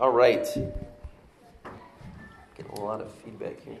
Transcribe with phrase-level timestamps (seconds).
[0.00, 0.46] All right.
[2.56, 3.76] Getting a lot of feedback here.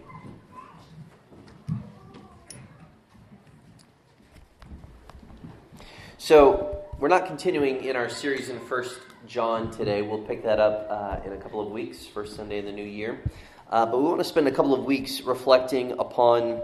[6.18, 10.02] So, we're not continuing in our series in First John today.
[10.02, 12.84] We'll pick that up uh, in a couple of weeks, first Sunday in the new
[12.84, 13.22] year.
[13.70, 16.60] Uh, but we want to spend a couple of weeks reflecting upon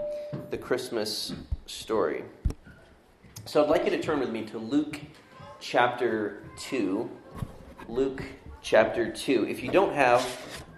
[0.50, 1.32] the Christmas
[1.64, 2.24] story.
[3.46, 5.00] So, I'd like you to turn with me to Luke
[5.60, 7.08] chapter 2.
[7.88, 8.22] Luke
[8.66, 9.46] chapter 2.
[9.48, 10.22] If you don't have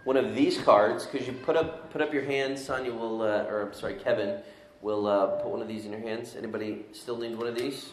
[0.05, 3.45] one of these cards, because you put up put up your hands, Sonia will, uh,
[3.45, 4.43] or I'm sorry, Kevin
[4.83, 6.37] will uh, put one of these in your hands.
[6.37, 7.89] Anybody still need one of these?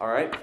[0.00, 0.34] All right,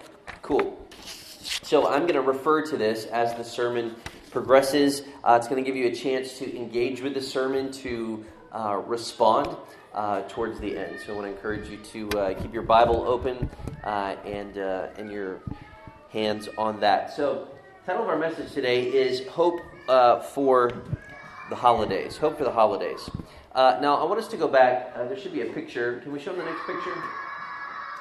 [0.44, 0.88] cool.
[1.02, 3.96] So I'm going to refer to this as the sermon
[4.30, 5.02] progresses.
[5.24, 8.24] Uh, it's going to give you a chance to engage with the sermon, to
[8.54, 9.58] uh, respond
[9.96, 11.00] uh, towards the end.
[11.04, 13.50] So I want to encourage you to uh, keep your Bible open
[13.84, 15.42] uh, and uh, and your
[16.12, 17.16] hands on that.
[17.16, 17.48] So
[17.88, 20.74] title of our message today is Hope uh, for
[21.50, 22.18] the Holidays.
[22.18, 23.10] Hope for the Holidays.
[23.56, 24.92] Uh, now, I want us to go back.
[24.94, 26.02] Uh, there should be a picture.
[26.02, 26.94] Can we show them the next picture?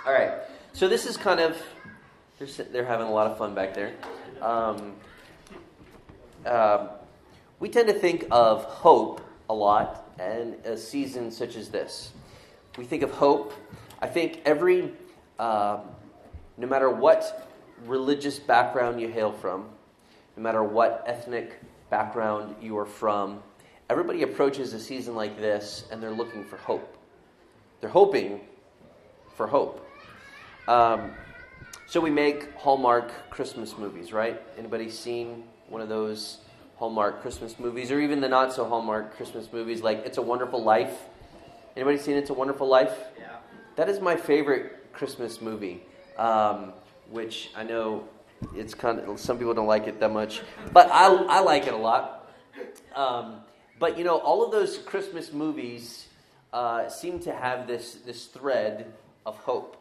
[0.04, 0.40] All right.
[0.72, 1.56] So this is kind of,
[2.36, 3.92] they're, they're having a lot of fun back there.
[4.42, 4.94] Um,
[6.44, 6.88] uh,
[7.60, 12.10] we tend to think of hope a lot and a season such as this.
[12.76, 13.54] We think of hope.
[14.02, 14.90] I think every,
[15.38, 15.78] uh,
[16.56, 17.48] no matter what
[17.84, 19.66] religious background you hail from,
[20.36, 23.42] no matter what ethnic background you are from,
[23.88, 26.96] everybody approaches a season like this and they're looking for hope.
[27.80, 28.40] They're hoping
[29.36, 29.86] for hope.
[30.68, 31.12] Um,
[31.86, 34.42] so we make Hallmark Christmas movies, right?
[34.58, 36.38] Anybody seen one of those
[36.76, 40.62] Hallmark Christmas movies, or even the not so Hallmark Christmas movies like It's a Wonderful
[40.62, 41.02] Life?
[41.76, 42.94] Anybody seen It's a Wonderful Life?
[43.18, 43.36] Yeah.
[43.76, 45.82] That is my favorite Christmas movie,
[46.18, 46.72] um,
[47.10, 48.08] which I know
[48.54, 50.42] it's kind of some people don't like it that much,
[50.72, 52.30] but I, I like it a lot.
[52.94, 53.40] Um,
[53.78, 56.06] but you know, all of those Christmas movies
[56.52, 58.92] uh, seem to have this this thread
[59.24, 59.76] of hope,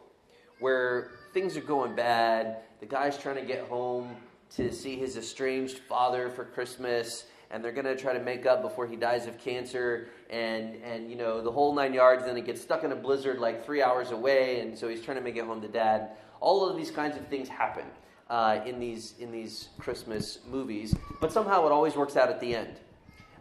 [0.58, 2.58] where things are going bad.
[2.80, 4.16] The guy's trying to get home
[4.56, 8.62] to see his estranged father for Christmas, and they're going to try to make up
[8.62, 12.24] before he dies of cancer, and and you know the whole nine yards.
[12.24, 15.18] Then he gets stuck in a blizzard like three hours away, and so he's trying
[15.18, 16.10] to make it home to dad.
[16.40, 17.84] All of these kinds of things happen
[18.28, 22.54] uh, in these in these Christmas movies, but somehow it always works out at the
[22.54, 22.80] end.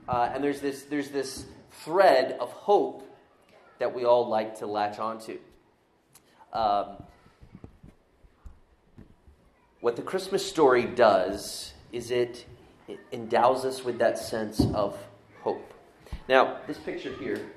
[0.07, 1.45] Uh, and there's this there's this
[1.83, 3.03] thread of hope
[3.79, 5.37] that we all like to latch onto.
[6.53, 7.03] Um,
[9.81, 12.45] what the Christmas story does is it,
[12.87, 14.97] it endows us with that sense of
[15.41, 15.73] hope.
[16.27, 17.51] Now, this picture here,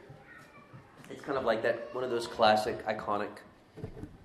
[1.11, 3.31] it's kind of like that one of those classic, iconic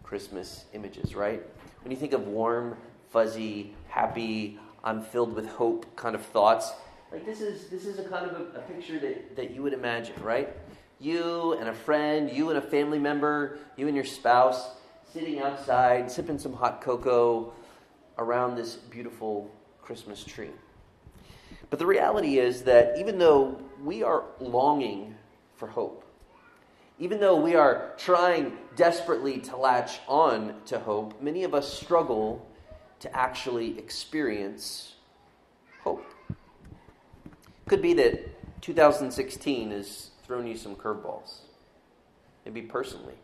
[0.03, 1.41] Christmas images, right?
[1.83, 2.75] When you think of warm,
[3.13, 6.73] fuzzy, happy, I'm filled with hope kind of thoughts,
[7.13, 9.73] like this is this is a kind of a, a picture that, that you would
[9.73, 10.49] imagine, right?
[10.99, 14.71] You and a friend, you and a family member, you and your spouse
[15.11, 17.53] sitting outside, sipping some hot cocoa
[18.17, 19.51] around this beautiful
[19.83, 20.49] Christmas tree.
[21.69, 25.15] But the reality is that even though we are longing
[25.55, 26.03] for hope,
[26.97, 32.47] even though we are trying desperately to latch on to hope, many of us struggle
[33.03, 34.93] to actually experience
[35.81, 36.05] hope.
[37.67, 41.39] Could be that 2016 has thrown you some curveballs.
[42.45, 43.15] Maybe personally.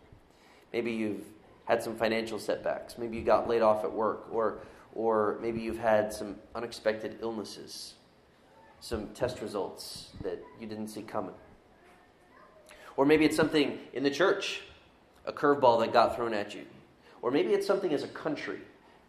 [0.74, 1.24] Maybe you've
[1.64, 2.98] had some financial setbacks.
[2.98, 4.28] Maybe you got laid off at work.
[4.34, 4.60] Or,
[4.94, 7.94] or maybe you've had some unexpected illnesses,
[8.82, 11.36] some test results that you didn't see coming.
[12.98, 14.60] Or maybe it's something in the church,
[15.26, 16.66] a curveball that got thrown at you.
[17.22, 18.60] Or maybe it's something as a country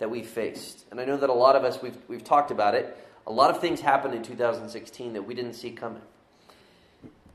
[0.01, 0.87] that we faced.
[0.91, 2.97] And I know that a lot of us, we've, we've talked about it.
[3.27, 6.03] A lot of things happened in 2016 that we didn't see coming.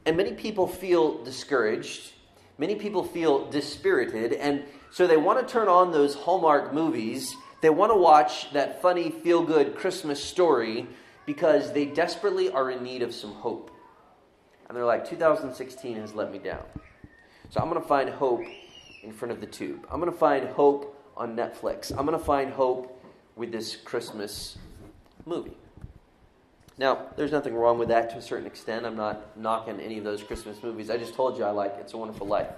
[0.06, 2.12] And many people feel discouraged.
[2.58, 4.34] Many people feel dispirited.
[4.34, 7.36] And so they want to turn on those Hallmark movies.
[7.62, 10.88] They want to watch that funny, feel good Christmas story
[11.26, 13.72] because they desperately are in need of some hope.
[14.67, 16.64] And they're like, 2016 has let me down.
[17.52, 18.41] So I'm going to find hope
[19.03, 19.85] in front of the tube.
[19.91, 21.91] I'm going to find hope on Netflix.
[21.91, 23.02] I'm going to find hope
[23.35, 24.58] with this Christmas
[25.26, 25.58] movie.
[26.78, 28.85] Now, there's nothing wrong with that to a certain extent.
[28.85, 30.90] I'm not knocking any of those Christmas movies.
[30.90, 32.50] I just told you I like It's a Wonderful Life.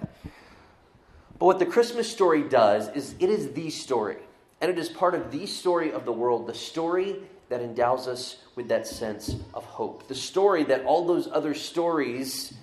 [1.40, 4.18] But what the Christmas story does is it is the story.
[4.60, 7.18] And it is part of the story of the world, the story
[7.50, 10.08] that endows us with that sense of hope.
[10.08, 12.56] The story that all those other stories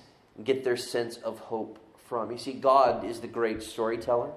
[0.43, 2.33] get their sense of hope from.
[2.33, 4.33] You see, God is the great storyteller.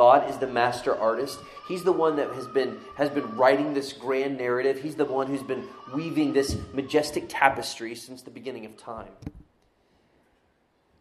[0.00, 1.40] God is the master artist.
[1.68, 4.80] He's the one that has been has been writing this grand narrative.
[4.80, 9.12] He's the one who's been weaving this majestic tapestry since the beginning of time.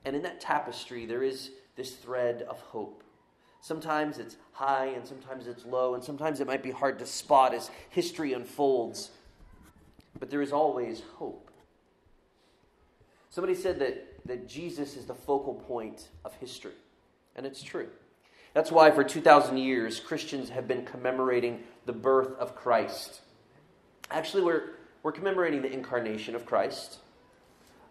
[0.04, 3.01] And in that tapestry there is this thread of hope.
[3.62, 7.54] Sometimes it's high and sometimes it's low, and sometimes it might be hard to spot
[7.54, 9.12] as history unfolds.
[10.19, 11.50] But there is always hope.
[13.30, 16.74] Somebody said that, that Jesus is the focal point of history,
[17.38, 17.88] and it's true.
[18.59, 23.21] That's why for 2,000 years, Christians have been commemorating the birth of Christ.
[24.11, 24.71] Actually, we're,
[25.01, 26.97] we're commemorating the incarnation of Christ.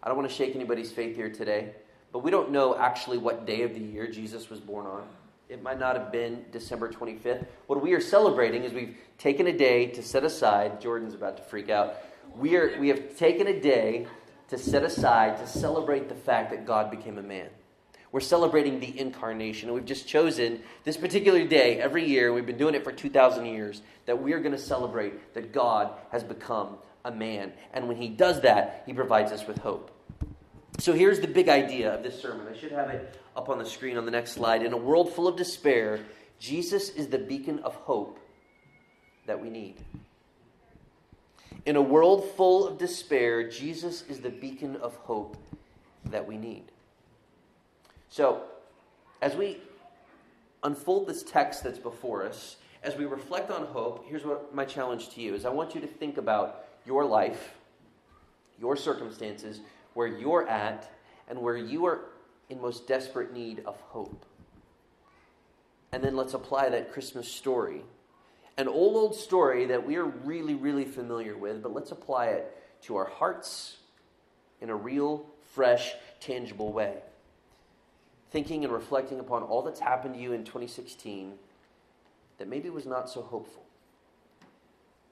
[0.03, 1.71] I don't want to shake anybody's faith here today,
[2.11, 5.07] but we don't know actually what day of the year Jesus was born on.
[5.49, 7.47] It might not have been December 25th.
[7.65, 10.79] What we are celebrating is we've taken a day to set aside.
[10.79, 11.95] Jordan's about to freak out.
[12.35, 14.05] We, are, we have taken a day
[14.49, 17.49] to set aside to celebrate the fact that God became a man.
[18.11, 19.69] We're celebrating the incarnation.
[19.69, 23.45] And we've just chosen this particular day every year, we've been doing it for 2,000
[23.45, 27.53] years, that we are going to celebrate that God has become a man.
[27.73, 29.91] And when he does that, he provides us with hope.
[30.79, 32.47] So here's the big idea of this sermon.
[32.51, 34.63] I should have it up on the screen on the next slide.
[34.63, 35.99] In a world full of despair,
[36.39, 38.19] Jesus is the beacon of hope
[39.25, 39.75] that we need.
[41.65, 45.37] In a world full of despair, Jesus is the beacon of hope
[46.05, 46.71] that we need.
[48.09, 48.41] So,
[49.21, 49.57] as we
[50.63, 55.09] unfold this text that's before us, as we reflect on hope, here's what my challenge
[55.09, 57.55] to you is I want you to think about your life,
[58.59, 59.61] your circumstances,
[59.93, 60.91] where you're at,
[61.27, 62.01] and where you are
[62.49, 64.25] in most desperate need of hope.
[65.91, 67.83] And then let's apply that Christmas story.
[68.57, 72.57] An old, old story that we are really, really familiar with, but let's apply it
[72.83, 73.77] to our hearts
[74.61, 76.97] in a real, fresh, tangible way
[78.31, 81.33] thinking and reflecting upon all that's happened to you in 2016
[82.37, 83.63] that maybe was not so hopeful.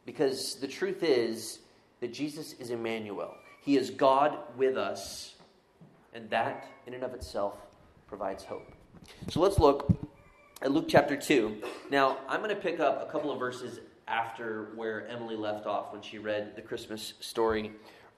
[0.05, 1.59] Because the truth is
[1.99, 3.35] that Jesus is Emmanuel.
[3.61, 5.35] He is God with us,
[6.13, 7.55] and that in and of itself
[8.07, 8.71] provides hope.
[9.29, 9.91] So let's look
[10.61, 11.61] at Luke chapter 2.
[11.89, 15.91] Now, I'm going to pick up a couple of verses after where Emily left off
[15.91, 17.71] when she read the Christmas story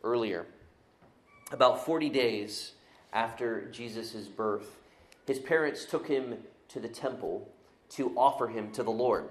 [0.04, 0.46] earlier.
[1.52, 2.74] About 40 days
[3.12, 4.78] after Jesus' birth,
[5.30, 6.40] his parents took him
[6.70, 7.48] to the temple
[7.88, 9.30] to offer him to the Lord.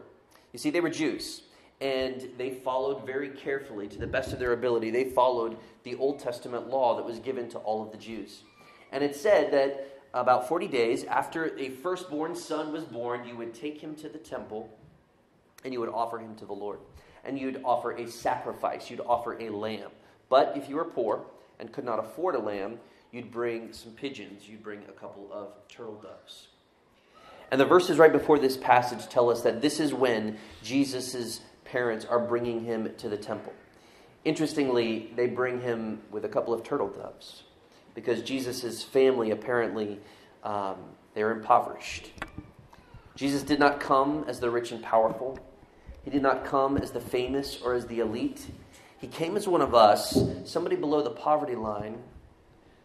[0.52, 1.42] You see, they were Jews,
[1.80, 6.20] and they followed very carefully, to the best of their ability, they followed the Old
[6.20, 8.44] Testament law that was given to all of the Jews.
[8.92, 13.52] And it said that about 40 days after a firstborn son was born, you would
[13.52, 14.70] take him to the temple
[15.64, 16.78] and you would offer him to the Lord.
[17.24, 19.90] And you'd offer a sacrifice, you'd offer a lamb.
[20.28, 21.24] But if you were poor
[21.58, 22.78] and could not afford a lamb,
[23.12, 26.48] you'd bring some pigeons, you'd bring a couple of turtle doves.
[27.50, 32.04] And the verses right before this passage tell us that this is when Jesus' parents
[32.04, 33.52] are bringing him to the temple.
[34.24, 37.44] Interestingly, they bring him with a couple of turtle doves
[37.94, 39.98] because Jesus' family apparently
[40.44, 40.76] um,
[41.14, 42.10] they're impoverished.
[43.16, 45.38] Jesus did not come as the rich and powerful.
[46.04, 48.46] He did not come as the famous or as the elite.
[48.98, 51.98] He came as one of us, somebody below the poverty line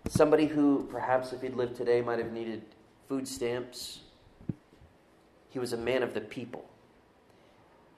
[0.07, 2.63] Somebody who, perhaps if he'd lived today, might have needed
[3.07, 4.01] food stamps.
[5.50, 6.65] He was a man of the people.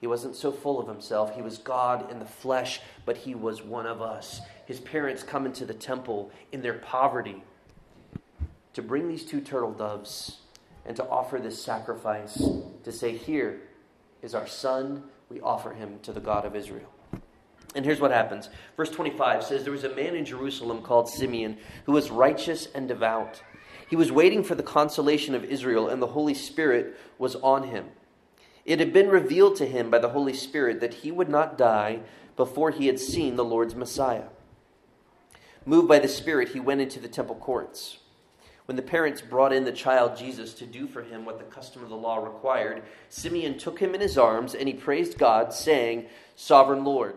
[0.00, 1.34] He wasn't so full of himself.
[1.34, 4.40] He was God in the flesh, but he was one of us.
[4.66, 7.42] His parents come into the temple in their poverty
[8.74, 10.40] to bring these two turtle doves
[10.84, 12.36] and to offer this sacrifice,
[12.84, 13.62] to say, Here
[14.22, 15.04] is our son.
[15.28, 16.92] We offer him to the God of Israel.
[17.76, 18.48] And here's what happens.
[18.74, 22.88] Verse 25 says There was a man in Jerusalem called Simeon who was righteous and
[22.88, 23.42] devout.
[23.88, 27.84] He was waiting for the consolation of Israel, and the Holy Spirit was on him.
[28.64, 32.00] It had been revealed to him by the Holy Spirit that he would not die
[32.34, 34.28] before he had seen the Lord's Messiah.
[35.66, 37.98] Moved by the Spirit, he went into the temple courts.
[38.64, 41.84] When the parents brought in the child Jesus to do for him what the custom
[41.84, 46.06] of the law required, Simeon took him in his arms and he praised God, saying,
[46.34, 47.16] Sovereign Lord,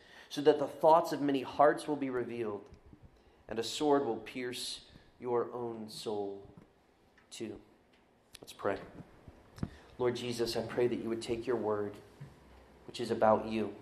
[0.31, 2.61] so that the thoughts of many hearts will be revealed,
[3.49, 4.79] and a sword will pierce
[5.19, 6.41] your own soul
[7.29, 7.57] too.
[8.41, 8.77] Let's pray.
[9.97, 11.95] Lord Jesus, I pray that you would take your word,
[12.87, 13.73] which is about you,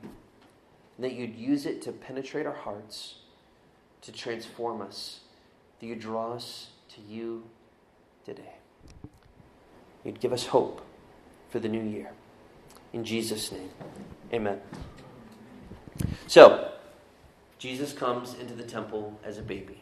[0.98, 3.18] and that you'd use it to penetrate our hearts,
[4.02, 5.20] to transform us,
[5.80, 7.44] that you draw us to you
[8.26, 8.56] today.
[10.04, 10.82] You'd give us hope
[11.52, 12.10] for the new year.
[12.92, 13.70] In Jesus' name,
[14.34, 14.60] amen.
[16.28, 16.72] So,
[17.58, 19.82] Jesus comes into the temple as a baby,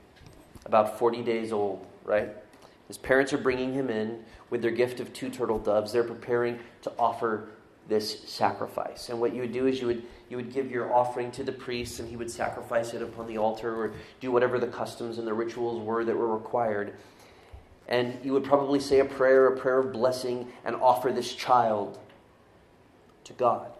[0.65, 2.29] about 40 days old, right?
[2.87, 5.91] His parents are bringing him in with their gift of two turtle doves.
[5.91, 7.49] They're preparing to offer
[7.87, 9.09] this sacrifice.
[9.09, 11.53] And what you would do is you would you would give your offering to the
[11.53, 15.27] priest and he would sacrifice it upon the altar or do whatever the customs and
[15.27, 16.93] the rituals were that were required.
[17.87, 21.97] And you would probably say a prayer, a prayer of blessing, and offer this child
[23.23, 23.71] to God.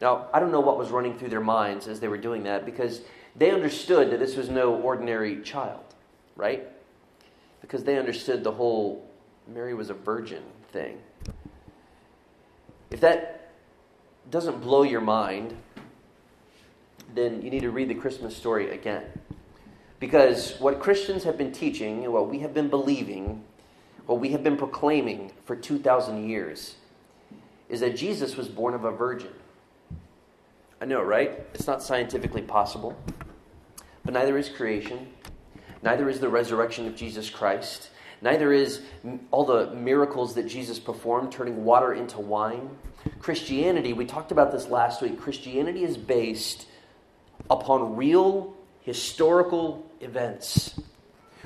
[0.00, 2.64] Now, I don't know what was running through their minds as they were doing that
[2.64, 3.00] because
[3.34, 5.84] they understood that this was no ordinary child,
[6.36, 6.68] right?
[7.60, 9.08] Because they understood the whole
[9.48, 10.98] Mary was a virgin thing.
[12.90, 13.52] If that
[14.30, 15.56] doesn't blow your mind,
[17.14, 19.04] then you need to read the Christmas story again.
[19.98, 23.44] Because what Christians have been teaching, and what we have been believing,
[24.04, 26.76] what we have been proclaiming for 2,000 years,
[27.68, 29.32] is that Jesus was born of a virgin.
[30.80, 31.30] I know, right?
[31.54, 32.98] It's not scientifically possible.
[34.04, 35.08] But neither is creation,
[35.82, 37.90] neither is the resurrection of Jesus Christ,
[38.22, 38.82] neither is
[39.30, 42.70] all the miracles that Jesus performed, turning water into wine.
[43.18, 46.66] Christianity, we talked about this last week, Christianity is based
[47.50, 50.78] upon real historical events.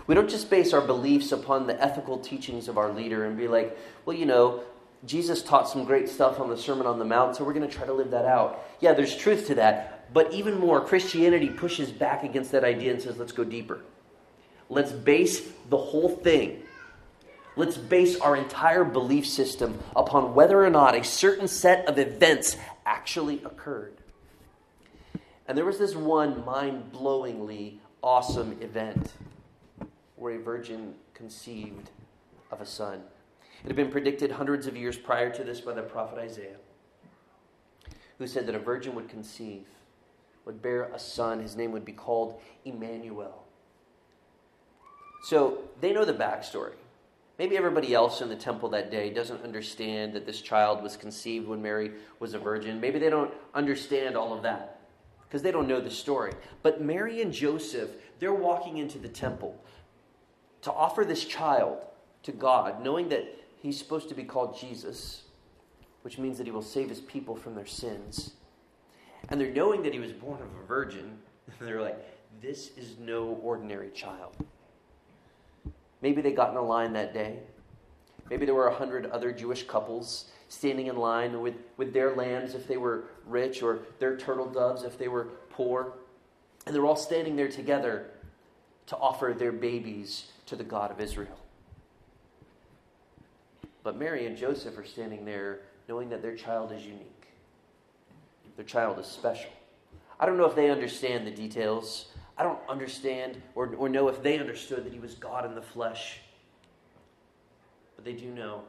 [0.07, 3.49] We don't just base our beliefs upon the ethical teachings of our leader and be
[3.49, 4.65] like, well, you know,
[5.07, 7.75] Jesus taught some great stuff on the Sermon on the Mount, so we're going to
[7.75, 8.63] try to live that out.
[8.81, 10.13] Yeah, there's truth to that.
[10.13, 13.81] But even more, Christianity pushes back against that idea and says, let's go deeper.
[14.69, 16.63] Let's base the whole thing.
[17.57, 22.57] Let's base our entire belief system upon whether or not a certain set of events
[22.87, 23.95] actually occurred.
[25.47, 29.13] And there was this one mind blowingly awesome event
[30.17, 31.91] where a virgin conceived
[32.51, 33.03] of a son.
[33.65, 36.57] It had been predicted hundreds of years prior to this by the prophet Isaiah,
[38.21, 39.65] who said that a virgin would conceive,
[40.45, 41.41] would bear a son.
[41.41, 43.47] His name would be called Emmanuel.
[45.25, 46.75] So they know the backstory.
[47.39, 51.49] Maybe everybody else in the temple that day doesn't understand that this child was conceived
[51.49, 52.79] when Mary was a virgin.
[52.79, 54.81] Maybe they don't understand all of that
[55.27, 56.35] because they don't know the story.
[56.63, 59.59] But Mary and Joseph, they're walking into the temple
[60.61, 61.79] to offer this child
[62.25, 65.23] to God, knowing that he's supposed to be called Jesus,
[66.03, 68.33] which means that he will save his people from their sins.
[69.29, 71.19] And they're knowing that he was born of a virgin,
[71.61, 71.99] they're like,
[72.41, 74.35] this is no ordinary child.
[76.03, 77.39] Maybe they got in a line that day.
[78.31, 82.55] Maybe there were a hundred other Jewish couples standing in line with, with their lambs
[82.55, 85.93] if they were rich, or their turtle doves if they were poor.
[86.67, 88.11] And they're all standing there together
[88.87, 91.39] to offer their babies to the God of Israel.
[93.83, 97.27] But Mary and Joseph are standing there knowing that their child is unique.
[98.55, 99.51] Their child is special.
[100.21, 102.13] I don't know if they understand the details.
[102.39, 105.63] I don't understand or, or know if they understood that he was God in the
[105.63, 106.21] flesh.
[107.97, 108.63] But they do know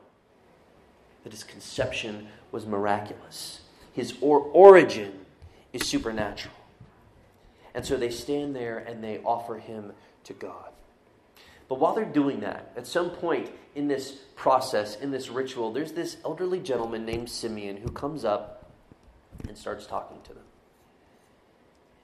[1.23, 3.61] that his conception was miraculous,
[3.93, 5.23] his or- origin
[5.73, 6.55] is supernatural.
[7.75, 10.70] And so they stand there and they offer him to God.
[11.71, 15.93] But while they're doing that, at some point in this process, in this ritual, there's
[15.93, 18.69] this elderly gentleman named Simeon who comes up
[19.47, 20.43] and starts talking to them.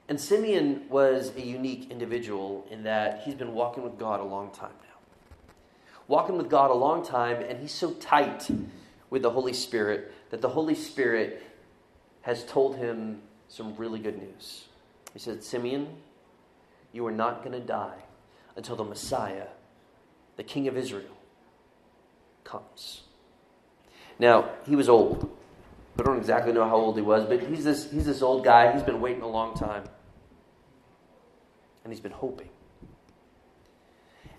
[0.08, 4.50] And Simeon was a unique individual in that he's been walking with God a long
[4.52, 5.52] time now.
[6.06, 8.48] Walking with God a long time, and he's so tight
[9.10, 11.42] with the Holy Spirit that the Holy Spirit
[12.22, 14.64] has told him some really good news.
[15.12, 15.88] He said, Simeon,
[16.90, 18.04] you are not going to die
[18.56, 19.48] until the Messiah
[20.38, 21.16] the king of Israel,
[22.44, 23.02] comes.
[24.18, 25.36] Now, he was old.
[25.98, 28.72] I don't exactly know how old he was, but he's this, he's this old guy.
[28.72, 29.82] He's been waiting a long time.
[31.82, 32.48] And he's been hoping.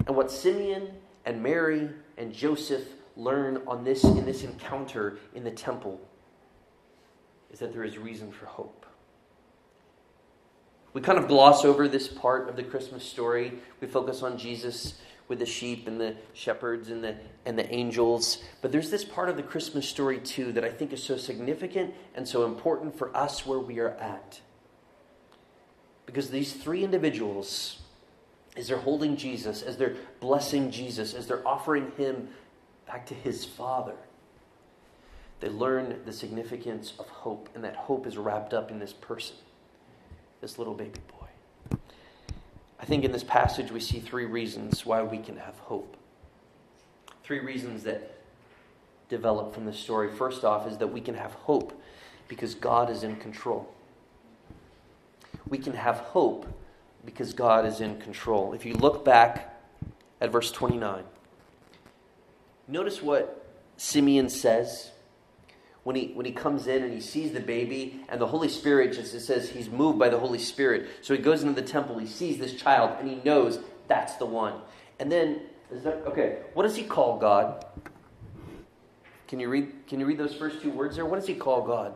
[0.07, 0.93] And what Simeon
[1.25, 2.87] and Mary and Joseph
[3.17, 5.99] learn on this in this encounter in the temple
[7.51, 8.85] is that there is reason for hope.
[10.93, 13.59] We kind of gloss over this part of the Christmas story.
[13.81, 14.99] We focus on Jesus
[15.29, 18.43] with the sheep and the shepherds and the, and the angels.
[18.61, 21.93] But there's this part of the Christmas story, too, that I think is so significant
[22.15, 24.41] and so important for us where we are at.
[26.05, 27.79] Because these three individuals,
[28.57, 32.29] as they're holding Jesus, as they're blessing Jesus, as they're offering him
[32.87, 33.95] back to his Father,
[35.39, 39.35] they learn the significance of hope, and that hope is wrapped up in this person,
[40.41, 41.18] this little baby boy.
[42.79, 45.97] I think in this passage we see three reasons why we can have hope.
[47.23, 48.19] Three reasons that
[49.09, 50.09] develop from this story.
[50.09, 51.79] First off, is that we can have hope
[52.27, 53.73] because God is in control.
[55.47, 56.47] We can have hope
[57.05, 58.53] because God is in control.
[58.53, 59.61] If you look back
[60.21, 61.03] at verse 29,
[62.67, 63.45] notice what
[63.77, 64.91] Simeon says
[65.83, 68.93] when he, when he comes in and he sees the baby, and the Holy Spirit,
[68.93, 70.87] just it says he's moved by the Holy Spirit.
[71.01, 74.25] So he goes into the temple, he sees this child, and he knows that's the
[74.25, 74.55] one.
[74.99, 75.41] And then,
[75.85, 77.65] okay, what does he call God?
[79.27, 79.87] Can you read?
[79.87, 81.05] Can you read those first two words there?
[81.05, 81.93] What does he call God?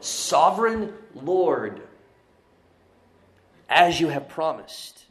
[0.00, 1.82] Sovereign Lord.
[3.68, 5.04] As you have promised,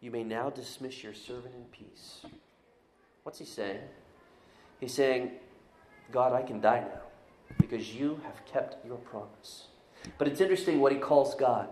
[0.00, 2.22] you may now dismiss your servant in peace.
[3.22, 3.78] What's he saying?
[4.80, 5.32] He's saying,
[6.12, 7.00] God, I can die now
[7.58, 9.66] because you have kept your promise.
[10.18, 11.68] But it's interesting what he calls God.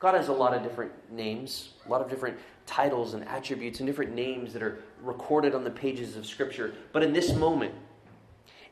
[0.00, 3.86] God has a lot of different names, a lot of different titles and attributes, and
[3.86, 6.74] different names that are recorded on the pages of Scripture.
[6.92, 7.74] But in this moment,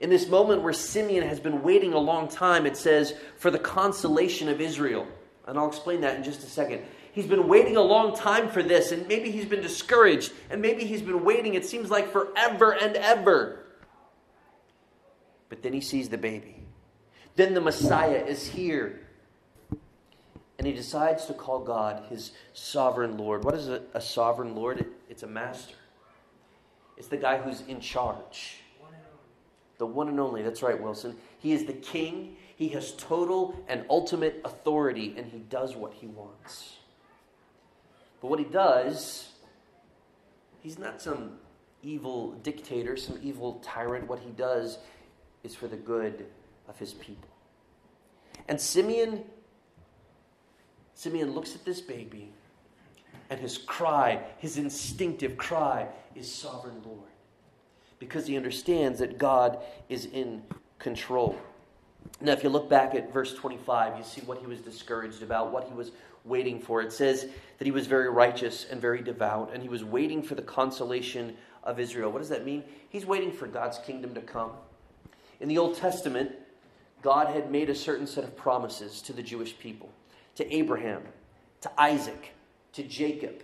[0.01, 3.59] in this moment where Simeon has been waiting a long time, it says, for the
[3.59, 5.07] consolation of Israel.
[5.47, 6.83] And I'll explain that in just a second.
[7.13, 10.85] He's been waiting a long time for this, and maybe he's been discouraged, and maybe
[10.85, 13.62] he's been waiting, it seems like forever and ever.
[15.63, 16.65] Then he sees the baby.
[17.37, 19.01] Then the Messiah is here.
[20.59, 23.45] And he decides to call God his sovereign Lord.
[23.45, 24.81] What is a, a sovereign Lord?
[24.81, 25.75] It, it's a master,
[26.97, 28.59] it's the guy who's in charge.
[29.79, 30.43] The one and only.
[30.43, 31.17] That's right, Wilson.
[31.41, 32.37] He is the king.
[32.55, 36.77] He has total and ultimate authority, and he does what he wants.
[38.21, 39.31] But what he does,
[40.61, 41.39] he's not some
[41.83, 44.07] evil dictator, some evil tyrant.
[44.07, 44.79] What he does
[45.45, 46.27] is for the good
[46.69, 47.29] of his people.
[48.49, 49.25] And Simeon
[50.95, 52.29] Simeon looks at this baby
[53.31, 57.11] and his cry, his instinctive cry is sovereign Lord
[57.99, 60.43] because he understands that God is in
[60.79, 61.37] control.
[62.21, 65.51] Now, if you look back at verse 25, you see what he was discouraged about,
[65.51, 65.93] what he was
[66.25, 66.83] waiting for.
[66.83, 67.29] It says
[67.59, 71.37] that he was very righteous and very devout, and he was waiting for the consolation
[71.63, 72.11] of Israel.
[72.11, 72.65] What does that mean?
[72.91, 74.51] He's waiting for God's kingdom to come.
[75.43, 76.31] In the Old Testament,
[77.03, 79.91] God had made a certain set of promises to the Jewish people,
[80.37, 81.03] to Abraham,
[81.63, 82.33] to Isaac,
[82.75, 83.43] to Jacob,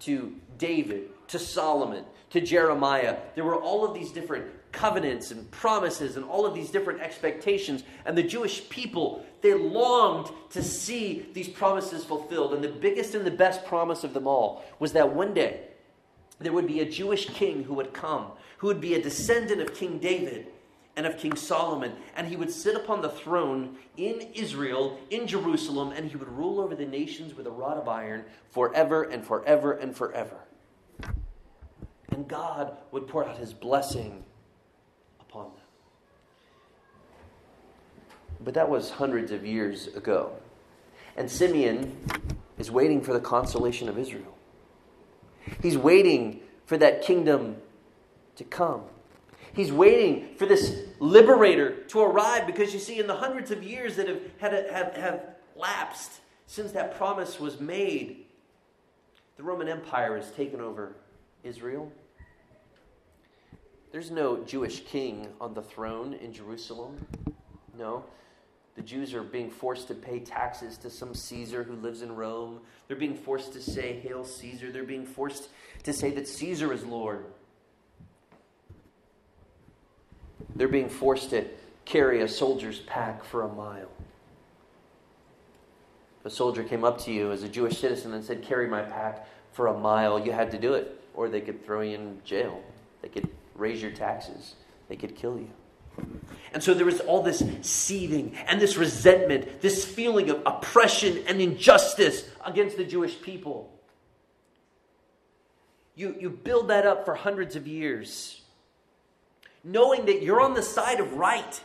[0.00, 3.16] to David, to Solomon, to Jeremiah.
[3.36, 7.84] There were all of these different covenants and promises and all of these different expectations.
[8.04, 12.52] And the Jewish people, they longed to see these promises fulfilled.
[12.52, 15.60] And the biggest and the best promise of them all was that one day
[16.40, 19.72] there would be a Jewish king who would come, who would be a descendant of
[19.72, 20.48] King David
[20.98, 21.92] and of King Solomon.
[22.14, 26.60] And he would sit upon the throne in Israel, in Jerusalem, and he would rule
[26.60, 30.40] over the nations with a rod of iron forever and forever and forever
[32.18, 34.24] and God would pour out his blessing
[35.20, 35.62] upon them.
[38.40, 40.32] But that was hundreds of years ago.
[41.16, 41.96] And Simeon
[42.58, 44.36] is waiting for the consolation of Israel.
[45.62, 47.58] He's waiting for that kingdom
[48.34, 48.82] to come.
[49.54, 53.96] He's waiting for this liberator to arrive because you see, in the hundreds of years
[53.96, 55.20] that have, had, have, have
[55.56, 58.26] lapsed since that promise was made,
[59.36, 60.96] the Roman Empire has taken over
[61.44, 61.90] Israel.
[63.90, 67.06] There's no Jewish king on the throne in Jerusalem.
[67.76, 68.04] No.
[68.76, 72.60] The Jews are being forced to pay taxes to some Caesar who lives in Rome.
[72.86, 74.70] They're being forced to say, Hail Caesar.
[74.70, 75.48] They're being forced
[75.82, 77.24] to say that Caesar is Lord.
[80.56, 81.44] They're being forced to
[81.84, 83.90] carry a soldier's pack for a mile.
[86.20, 88.82] If a soldier came up to you as a Jewish citizen and said, Carry my
[88.82, 92.20] pack for a mile, you had to do it, or they could throw you in
[92.24, 92.62] jail.
[93.02, 94.54] They could raise your taxes,
[94.88, 95.50] they could kill you.
[96.52, 101.40] And so there was all this seething and this resentment, this feeling of oppression and
[101.40, 103.72] injustice against the Jewish people.
[105.94, 108.37] You, you build that up for hundreds of years,
[109.64, 111.60] knowing that you're on the side of right,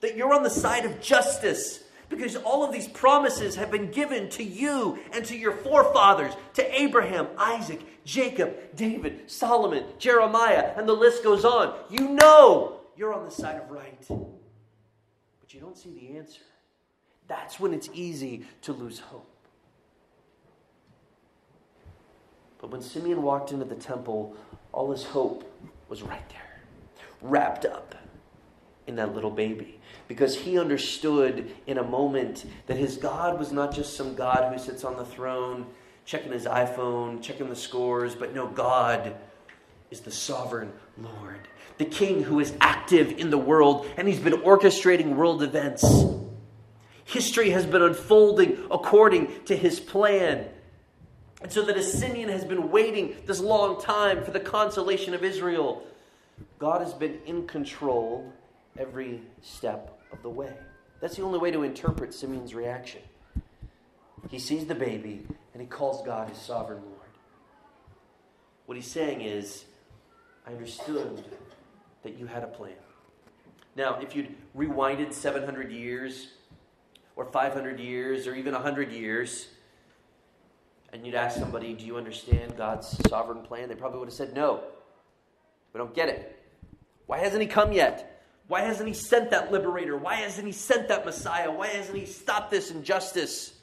[0.00, 4.28] that you're on the side of justice, because all of these promises have been given
[4.30, 10.92] to you and to your forefathers, to Abraham, Isaac, Jacob, David, Solomon, Jeremiah, and the
[10.92, 11.76] list goes on.
[11.88, 16.40] You know you're on the side of right, but you don't see the answer.
[17.28, 19.26] That's when it's easy to lose hope.
[22.60, 24.36] But when Simeon walked into the temple,
[24.72, 25.50] all his hope
[25.88, 26.49] was right there,
[27.22, 27.94] wrapped up
[28.86, 29.78] in that little baby
[30.08, 34.58] because he understood in a moment that his God was not just some God who
[34.58, 35.66] sits on the throne
[36.04, 39.14] checking his iPhone, checking the scores, but no, God
[39.90, 41.46] is the sovereign Lord,
[41.78, 45.84] the King who is active in the world and he's been orchestrating world events.
[47.04, 50.46] History has been unfolding according to his plan.
[51.42, 55.82] And so that Simeon has been waiting this long time for the consolation of Israel,
[56.58, 58.32] God has been in control
[58.78, 60.52] every step of the way.
[61.00, 63.00] That's the only way to interpret Simeon's reaction.
[64.28, 66.96] He sees the baby and he calls God his sovereign Lord.
[68.66, 69.64] What he's saying is,
[70.46, 71.24] I understood
[72.02, 72.72] that you had a plan.
[73.76, 76.28] Now, if you'd rewinded 700 years,
[77.16, 79.48] or 500 years, or even 100 years,
[80.92, 83.68] and you'd ask somebody, Do you understand God's sovereign plan?
[83.68, 84.62] They probably would have said, No.
[85.72, 86.36] We don't get it.
[87.06, 88.22] Why hasn't He come yet?
[88.48, 89.96] Why hasn't He sent that liberator?
[89.96, 91.50] Why hasn't He sent that Messiah?
[91.50, 93.54] Why hasn't He stopped this injustice?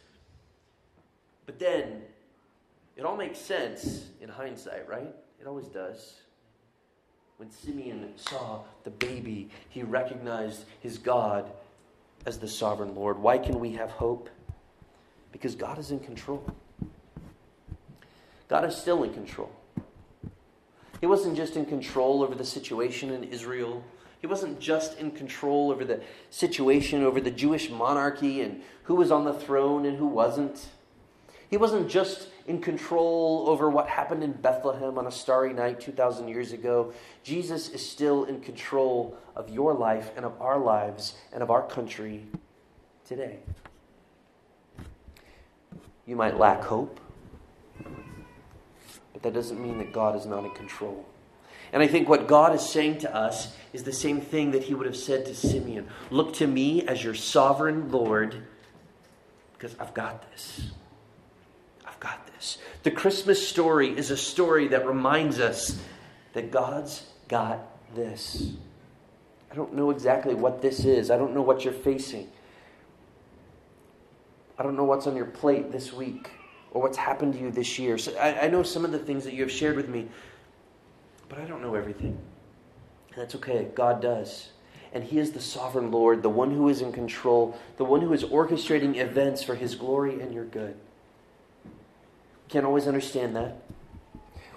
[1.46, 2.02] But then,
[2.96, 5.14] it all makes sense in hindsight, right?
[5.40, 6.16] It always does.
[7.38, 11.52] When Simeon saw the baby, he recognized his God
[12.26, 13.20] as the sovereign Lord.
[13.20, 14.30] Why can we have hope?
[15.32, 16.44] Because God is in control.
[18.48, 19.52] God is still in control.
[21.00, 23.84] He wasn't just in control over the situation in Israel.
[24.20, 29.12] He wasn't just in control over the situation over the Jewish monarchy and who was
[29.12, 30.68] on the throne and who wasn't.
[31.50, 36.28] He wasn't just in control over what happened in Bethlehem on a starry night 2,000
[36.28, 36.94] years ago.
[37.24, 41.62] Jesus is still in control of your life and of our lives and of our
[41.62, 42.26] country
[43.06, 43.40] today.
[46.06, 47.00] You might lack hope.
[49.18, 51.04] But that doesn't mean that God is not in control.
[51.74, 54.76] And I think what God is saying to us is the same thing that he
[54.76, 58.44] would have said to Simeon Look to me as your sovereign Lord,
[59.54, 60.70] because I've got this.
[61.84, 62.60] I've got this.
[62.84, 65.80] The Christmas story is a story that reminds us
[66.34, 67.60] that God's got
[67.96, 68.52] this.
[69.52, 72.30] I don't know exactly what this is, I don't know what you're facing.
[74.60, 76.30] I don't know what's on your plate this week
[76.78, 77.98] or what's happened to you this year.
[77.98, 80.08] So I, I know some of the things that you have shared with me,
[81.28, 82.16] but I don't know everything.
[83.10, 83.68] And that's okay.
[83.74, 84.52] God does.
[84.94, 88.14] And He is the sovereign Lord, the one who is in control, the one who
[88.14, 90.76] is orchestrating events for His glory and your good.
[91.66, 93.58] We can't always understand that.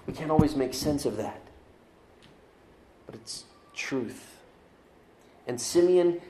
[0.05, 1.41] We can't always make sense of that.
[3.07, 4.37] But it's truth.
[5.47, 6.21] And Simeon,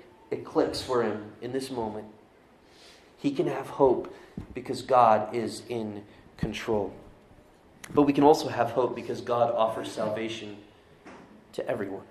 [0.46, 2.06] clicks for him in this moment.
[3.18, 4.16] He can have hope
[4.54, 6.04] because God is in
[6.38, 6.94] control.
[7.94, 10.58] But we can also have hope because God offers salvation
[11.54, 12.04] to everyone.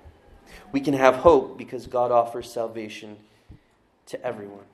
[0.72, 3.16] We can have hope because God offers salvation
[4.06, 4.64] to everyone.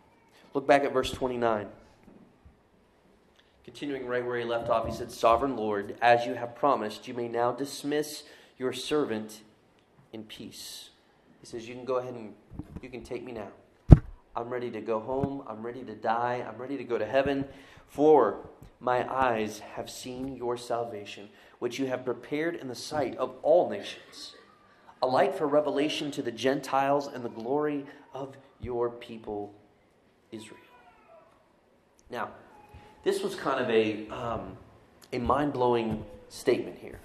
[0.55, 1.69] Look back at verse 29.
[3.65, 7.15] Continuing right where he left off, he said, Sovereign Lord, as you have promised, you
[7.15, 8.23] may now dismiss
[8.59, 9.43] your servant
[10.13, 10.91] in peace.
[11.41, 12.33] He says, You can go ahead and
[12.81, 13.49] you can take me now.
[14.37, 15.43] I'm ready to go home.
[15.47, 16.45] I'm ready to die.
[16.47, 17.47] I'm ready to go to heaven.
[17.89, 18.47] For
[18.81, 23.71] my eyes have seen your salvation, which you have prepared in the sight of all
[23.71, 24.35] nations,
[25.03, 29.55] a light for revelation to the Gentiles and the glory of your people,
[30.31, 30.61] Israel.
[32.11, 32.31] Now,
[33.05, 34.57] this was kind of a, um,
[35.13, 37.01] a mind blowing statement here.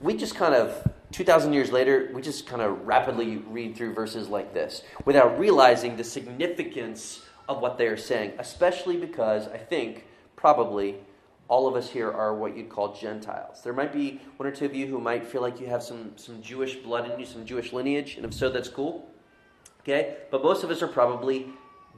[0.00, 4.28] We just kind of 2,000 years later, we just kind of rapidly read through verses
[4.28, 10.06] like this without realizing the significance of what they are saying, especially because I think
[10.36, 10.96] probably
[11.48, 13.60] all of us here are what you'd call Gentiles.
[13.62, 16.12] There might be one or two of you who might feel like you have some,
[16.14, 19.10] some Jewish blood in you, some Jewish lineage, and if so, that's cool.
[19.80, 20.16] Okay?
[20.30, 21.48] But most of us are probably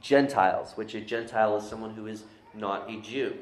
[0.01, 2.23] Gentiles, which a Gentile is someone who is
[2.55, 3.35] not a Jew.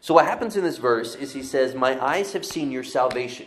[0.00, 3.46] So, what happens in this verse is he says, My eyes have seen your salvation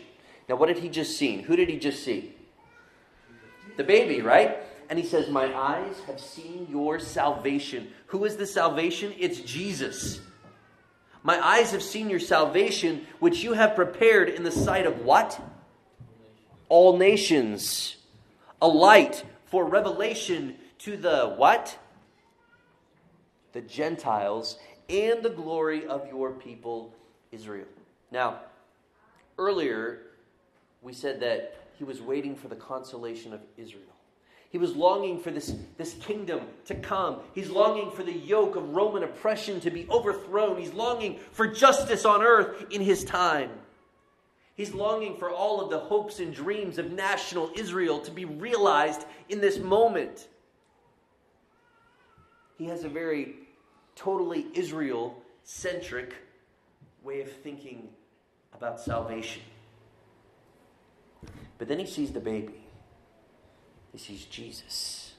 [0.50, 1.42] now, what did he just see?
[1.42, 2.36] Who did he just see?
[3.78, 4.58] The baby, right?
[4.90, 7.90] And he says, My eyes have seen your salvation.
[8.08, 9.14] Who is the salvation?
[9.18, 10.20] It's Jesus.
[11.24, 15.40] My eyes have seen your salvation, which you have prepared in the sight of what?
[16.68, 17.98] All nations.
[18.62, 21.78] A light for revelation to the what?
[23.54, 26.94] The Gentiles and the glory of your people,
[27.32, 27.68] Israel.
[28.12, 28.40] Now,
[29.38, 30.02] earlier,
[30.82, 33.84] we said that he was waiting for the consolation of Israel.
[34.50, 37.20] He was longing for this, this kingdom to come.
[37.34, 40.58] He's longing for the yoke of Roman oppression to be overthrown.
[40.58, 43.50] He's longing for justice on earth in his time.
[44.56, 49.06] He's longing for all of the hopes and dreams of national Israel to be realized
[49.30, 50.28] in this moment.
[52.58, 53.36] He has a very
[53.96, 56.14] totally Israel centric
[57.04, 57.88] way of thinking
[58.54, 59.42] about salvation.
[61.62, 62.66] But then he sees the baby,
[63.92, 65.14] he sees Jesus.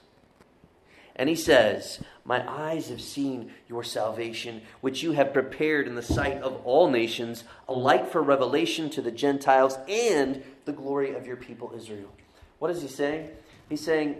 [1.15, 6.01] And he says, My eyes have seen your salvation, which you have prepared in the
[6.01, 11.25] sight of all nations, a light for revelation to the Gentiles and the glory of
[11.25, 12.11] your people Israel.
[12.59, 13.29] What is he saying?
[13.69, 14.17] He's saying,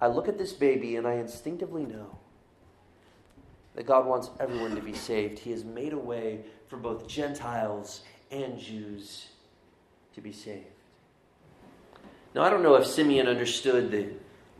[0.00, 2.16] I look at this baby and I instinctively know
[3.74, 5.40] that God wants everyone to be saved.
[5.40, 9.26] He has made a way for both Gentiles and Jews
[10.14, 10.75] to be saved.
[12.36, 14.08] Now, I don't know if Simeon understood the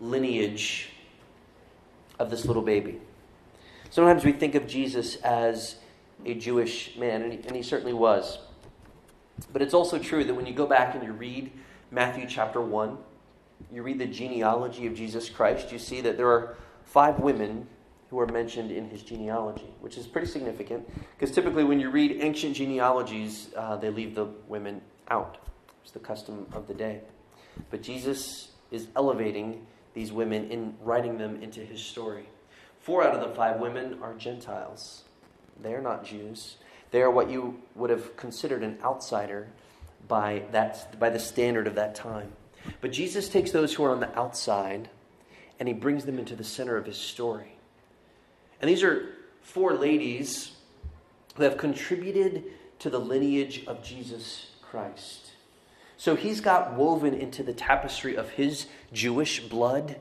[0.00, 0.88] lineage
[2.18, 2.98] of this little baby.
[3.90, 5.76] Sometimes we think of Jesus as
[6.24, 8.38] a Jewish man, and he, and he certainly was.
[9.52, 11.52] But it's also true that when you go back and you read
[11.90, 12.96] Matthew chapter 1,
[13.70, 17.66] you read the genealogy of Jesus Christ, you see that there are five women
[18.08, 22.22] who are mentioned in his genealogy, which is pretty significant because typically when you read
[22.22, 25.36] ancient genealogies, uh, they leave the women out.
[25.82, 27.02] It's the custom of the day.
[27.70, 32.28] But Jesus is elevating these women in writing them into his story.
[32.80, 35.04] Four out of the five women are Gentiles.
[35.62, 36.56] They are not Jews.
[36.90, 39.48] They are what you would have considered an outsider
[40.06, 42.32] by, that, by the standard of that time.
[42.80, 44.88] But Jesus takes those who are on the outside
[45.58, 47.56] and he brings them into the center of his story.
[48.60, 50.52] And these are four ladies
[51.36, 52.44] who have contributed
[52.80, 55.25] to the lineage of Jesus Christ.
[55.96, 59.96] So he's got woven into the tapestry of his Jewish blood,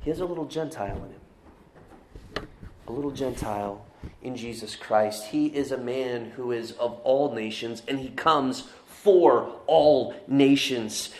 [0.00, 2.48] he has a little Gentile in him.
[2.86, 3.84] A little Gentile
[4.22, 5.26] in Jesus Christ.
[5.26, 11.10] He is a man who is of all nations, and he comes for all nations.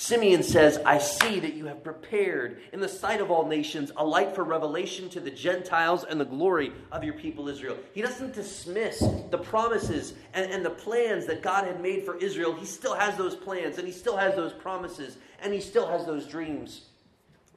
[0.00, 4.06] Simeon says, I see that you have prepared in the sight of all nations a
[4.06, 7.76] light for revelation to the Gentiles and the glory of your people Israel.
[7.94, 12.54] He doesn't dismiss the promises and, and the plans that God had made for Israel.
[12.54, 16.06] He still has those plans and he still has those promises and he still has
[16.06, 16.82] those dreams.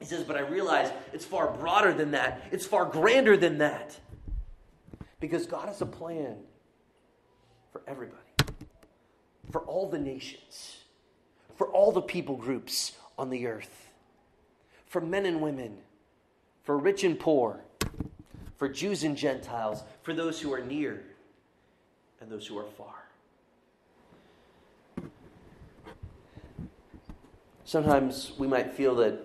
[0.00, 3.96] He says, But I realize it's far broader than that, it's far grander than that.
[5.20, 6.38] Because God has a plan
[7.70, 8.18] for everybody,
[9.52, 10.81] for all the nations
[11.56, 13.88] for all the people groups on the earth,
[14.86, 15.78] for men and women,
[16.64, 17.60] for rich and poor,
[18.56, 21.02] for Jews and Gentiles, for those who are near
[22.20, 23.02] and those who are far.
[27.64, 29.18] Sometimes we might feel that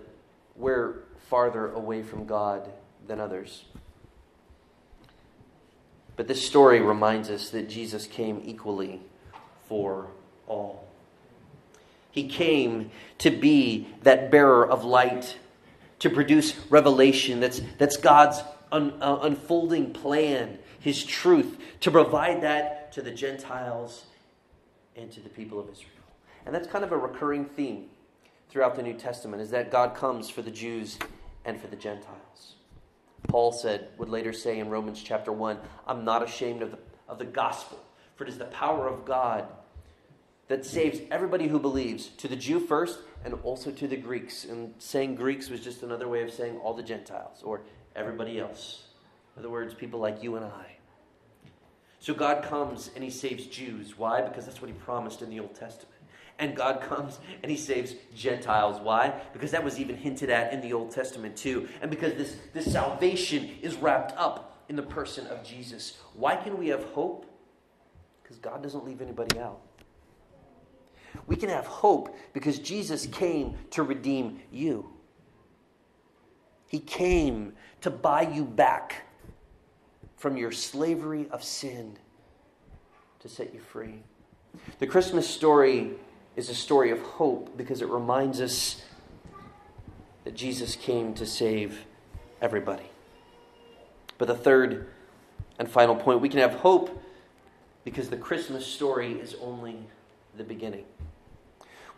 [0.56, 2.68] we're farther away from God
[3.06, 3.64] than others.
[6.16, 9.00] But this story reminds us that Jesus came equally
[9.68, 10.08] for
[10.46, 10.87] all.
[12.18, 15.38] He came to be that bearer of light,
[16.00, 22.90] to produce revelation that's, that's God's un, uh, unfolding plan, His truth, to provide that
[22.94, 24.06] to the Gentiles
[24.96, 25.92] and to the people of Israel.
[26.44, 27.84] And that's kind of a recurring theme
[28.50, 30.98] throughout the New Testament, is that God comes for the Jews
[31.44, 32.56] and for the Gentiles.
[33.28, 36.78] Paul said, would later say in Romans chapter 1, I'm not ashamed of the,
[37.08, 37.78] of the gospel,
[38.16, 39.46] for it is the power of God
[40.48, 44.44] that saves everybody who believes, to the Jew first and also to the Greeks.
[44.44, 47.60] And saying Greeks was just another way of saying all the Gentiles or
[47.94, 48.84] everybody else.
[49.36, 50.76] In other words, people like you and I.
[52.00, 53.98] So God comes and he saves Jews.
[53.98, 54.22] Why?
[54.22, 55.94] Because that's what he promised in the Old Testament.
[56.38, 58.80] And God comes and he saves Gentiles.
[58.80, 59.20] Why?
[59.32, 61.68] Because that was even hinted at in the Old Testament too.
[61.82, 65.98] And because this, this salvation is wrapped up in the person of Jesus.
[66.14, 67.26] Why can we have hope?
[68.22, 69.60] Because God doesn't leave anybody out.
[71.28, 74.88] We can have hope because Jesus came to redeem you.
[76.66, 79.04] He came to buy you back
[80.16, 81.98] from your slavery of sin
[83.20, 84.02] to set you free.
[84.78, 85.92] The Christmas story
[86.34, 88.82] is a story of hope because it reminds us
[90.24, 91.84] that Jesus came to save
[92.40, 92.90] everybody.
[94.16, 94.88] But the third
[95.58, 97.02] and final point we can have hope
[97.84, 99.78] because the Christmas story is only
[100.36, 100.84] the beginning.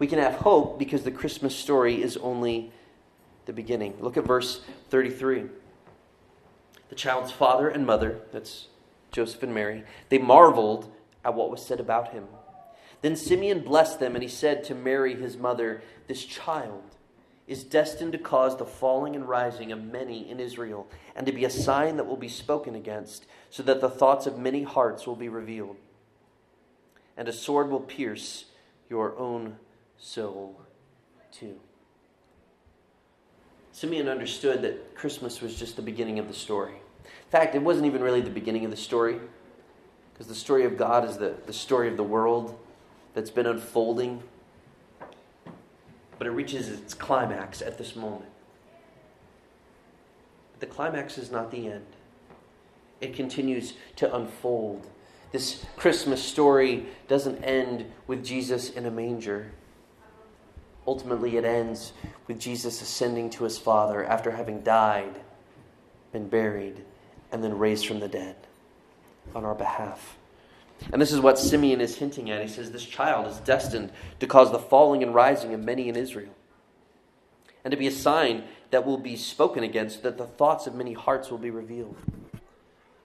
[0.01, 2.73] We can have hope because the Christmas story is only
[3.45, 3.99] the beginning.
[4.01, 5.45] Look at verse 33.
[6.89, 8.69] The child's father and mother, that's
[9.13, 10.91] Joseph and Mary, they marveled
[11.23, 12.25] at what was said about him.
[13.03, 16.83] Then Simeon blessed them, and he said to Mary, his mother, This child
[17.47, 21.45] is destined to cause the falling and rising of many in Israel, and to be
[21.45, 25.17] a sign that will be spoken against, so that the thoughts of many hearts will
[25.17, 25.77] be revealed.
[27.19, 28.47] And a sword will pierce
[28.89, 29.57] your own
[30.01, 30.61] soul
[31.31, 31.61] too.
[33.73, 36.75] Simeon understood that Christmas was just the beginning of the story.
[37.05, 39.21] In fact, it wasn't even really the beginning of the story,
[40.13, 42.59] because the story of God is the, the story of the world
[43.15, 44.23] that's been unfolding,
[46.19, 48.31] but it reaches its climax at this moment.
[50.53, 51.87] But the climax is not the end,
[53.01, 54.87] it continues to unfold.
[55.33, 59.53] This Christmas story doesn't end with Jesus in a manger.
[60.87, 61.93] Ultimately, it ends
[62.27, 65.21] with Jesus ascending to his Father after having died,
[66.13, 66.85] been buried,
[67.33, 68.37] and then raised from the dead
[69.35, 70.17] on our behalf.
[70.93, 72.43] And this is what Simeon is hinting at.
[72.43, 75.97] He says, This child is destined to cause the falling and rising of many in
[75.97, 76.35] Israel,
[77.65, 80.95] and to be a sign that will be spoken against, that the thoughts of many
[80.95, 81.97] hearts will be revealed.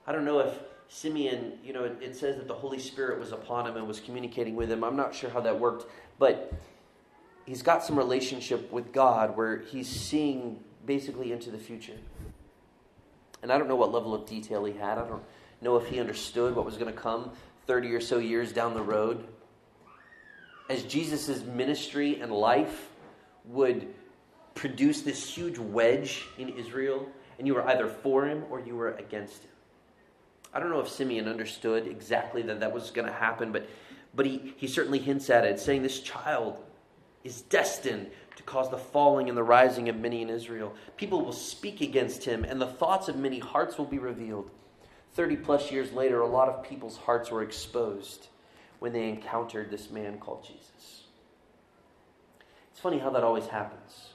[0.06, 0.54] I don't know if
[0.88, 4.00] Simeon, you know, it, it says that the Holy Spirit was upon him and was
[4.00, 4.84] communicating with him.
[4.84, 6.52] I'm not sure how that worked, but
[7.46, 11.96] he's got some relationship with God where he's seeing basically into the future.
[13.42, 14.98] And I don't know what level of detail he had.
[14.98, 15.22] I don't
[15.60, 17.30] know if he understood what was going to come
[17.66, 19.26] 30 or so years down the road.
[20.68, 22.90] As Jesus' ministry and life
[23.44, 23.86] would
[24.54, 28.92] produce this huge wedge in Israel, and you were either for him or you were
[28.92, 29.50] against him.
[30.52, 33.68] I don't know if Simeon understood exactly that that was going to happen, but,
[34.14, 36.58] but he, he certainly hints at it, saying this child
[37.26, 40.72] is destined to cause the falling and the rising of many in Israel.
[40.96, 44.50] People will speak against him, and the thoughts of many hearts will be revealed.
[45.14, 48.28] 30 plus years later, a lot of people's hearts were exposed
[48.78, 51.04] when they encountered this man called Jesus.
[52.70, 54.10] It's funny how that always happens.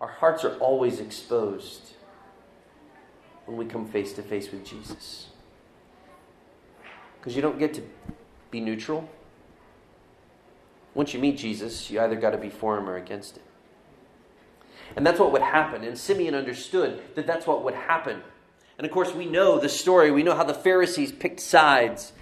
[0.00, 1.94] Our hearts are always exposed
[3.44, 5.26] when we come face to face with Jesus.
[7.18, 7.82] Because you don't get to
[8.50, 9.08] be neutral.
[10.94, 13.44] Once you meet Jesus, you either got to be for him or against him.
[14.96, 15.84] And that's what would happen.
[15.84, 18.22] And Simeon understood that that's what would happen.
[18.76, 20.10] And of course, we know the story.
[20.10, 22.12] We know how the Pharisees picked sides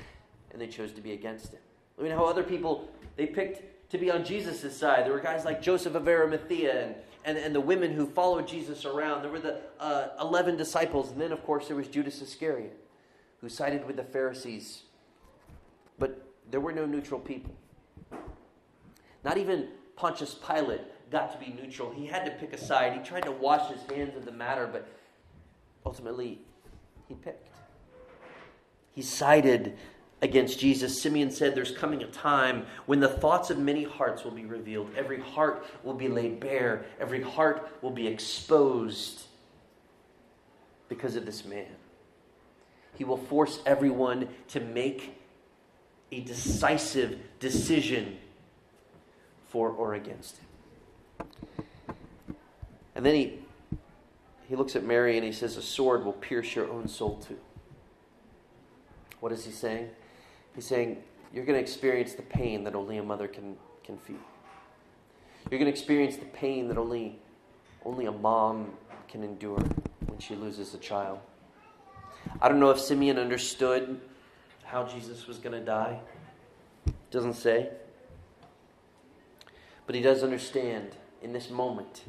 [0.50, 1.60] and they chose to be against him.
[1.98, 5.06] I mean, how other people, they picked to be on Jesus' side.
[5.06, 6.94] There were guys like Joseph of Arimathea and
[7.28, 9.22] and, and the women who followed Jesus around.
[9.22, 11.10] There were the uh, 11 disciples.
[11.10, 12.74] And then, of course, there was Judas Iscariot,
[13.42, 14.82] who sided with the Pharisees.
[15.98, 17.54] But there were no neutral people.
[19.24, 21.90] Not even Pontius Pilate got to be neutral.
[21.90, 22.92] He had to pick a side.
[22.92, 24.86] He tried to wash his hands of the matter, but
[25.84, 26.40] ultimately,
[27.08, 27.48] he picked.
[28.92, 29.76] He sided
[30.20, 34.32] against Jesus, Simeon said, There's coming a time when the thoughts of many hearts will
[34.32, 34.90] be revealed.
[34.96, 39.22] Every heart will be laid bare, every heart will be exposed
[40.88, 41.66] because of this man.
[42.96, 45.20] He will force everyone to make
[46.10, 48.18] a decisive decision
[49.48, 50.46] for or against him.
[52.94, 53.38] And then he,
[54.48, 57.38] he looks at Mary and he says, A sword will pierce your own soul too.
[59.20, 59.88] What is he saying?
[60.54, 60.98] He's saying,
[61.32, 64.16] You're going to experience the pain that only a mother can, can feel.
[65.50, 67.18] You're going to experience the pain that only,
[67.84, 68.72] only a mom
[69.08, 69.62] can endure
[70.06, 71.20] when she loses a child.
[72.42, 74.00] I don't know if Simeon understood
[74.64, 76.00] how Jesus was going to die.
[77.10, 77.70] Doesn't say.
[79.88, 80.90] But he does understand
[81.22, 82.02] in this moment.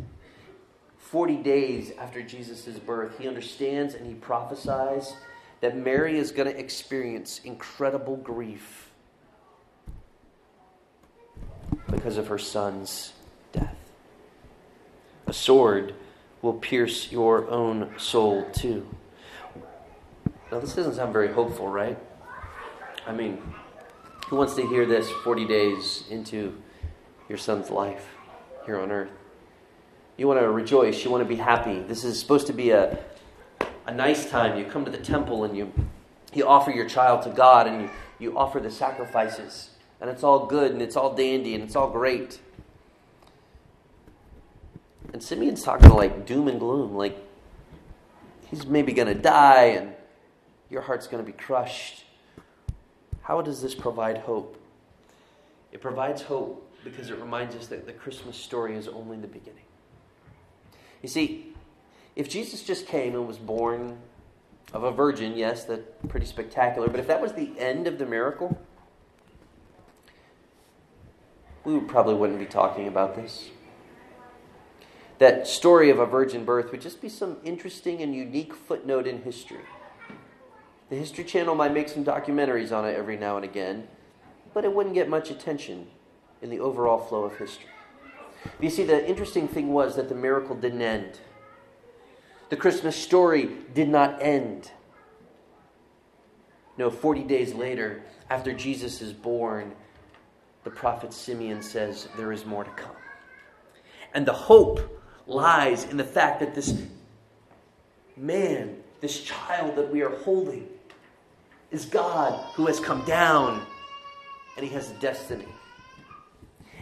[0.98, 5.14] 40 days after Jesus' birth, he understands and he prophesies
[5.62, 8.92] that Mary is going to experience incredible grief
[11.90, 13.14] because of her son's
[13.54, 13.78] death.
[15.28, 15.96] A sword
[16.42, 18.86] will pierce your own soul too.
[20.52, 21.98] Now, this doesn't sound very hopeful, right?
[23.08, 23.42] I mean,
[24.28, 26.62] who wants to hear this 40 days into
[27.30, 28.10] your son's life
[28.66, 29.12] here on earth?
[30.18, 31.06] You want to rejoice.
[31.06, 31.80] You want to be happy.
[31.80, 33.00] This is supposed to be a,
[33.88, 34.58] a nice time.
[34.60, 35.72] You come to the temple and you,
[36.34, 37.90] you offer your child to God and you,
[38.20, 39.70] you offer the sacrifices.
[40.02, 42.42] And it's all good and it's all dandy and it's all great.
[45.14, 47.18] And Simeon's talking like doom and gloom, like
[48.50, 49.94] he's maybe going to die and
[50.70, 52.04] your heart's going to be crushed.
[53.22, 54.62] How does this provide hope?
[55.72, 59.64] It provides hope because it reminds us that the Christmas story is only the beginning.
[61.02, 61.54] You see,
[62.16, 63.98] if Jesus just came and was born
[64.74, 68.06] of a virgin, yes, that's pretty spectacular, but if that was the end of the
[68.06, 68.60] miracle,
[71.64, 73.50] we probably wouldn't be talking about this.
[75.20, 79.22] That story of a virgin birth would just be some interesting and unique footnote in
[79.24, 79.66] history.
[80.90, 83.88] The History Channel might make some documentaries on it every now and again,
[84.54, 85.88] but it wouldn't get much attention
[86.42, 87.70] in the overall flow of history.
[88.44, 91.20] But you see, the interesting thing was that the miracle didn't end.
[92.50, 94.72] The Christmas story did not end.
[96.78, 99.74] No, 40 days later, after Jesus is born,
[100.64, 102.96] the prophet Simeon says, There is more to come.
[104.14, 104.80] And the hope
[105.28, 106.82] lies in the fact that this
[108.18, 110.68] man, this child that we are holding,
[111.72, 113.62] is God who has come down
[114.58, 115.46] and he has a destiny.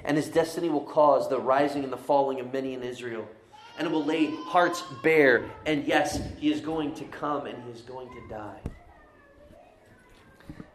[0.08, 3.28] And his destiny will cause the rising and the falling of many in Israel.
[3.78, 5.52] And it will lay hearts bare.
[5.66, 8.60] And yes, he is going to come and he is going to die.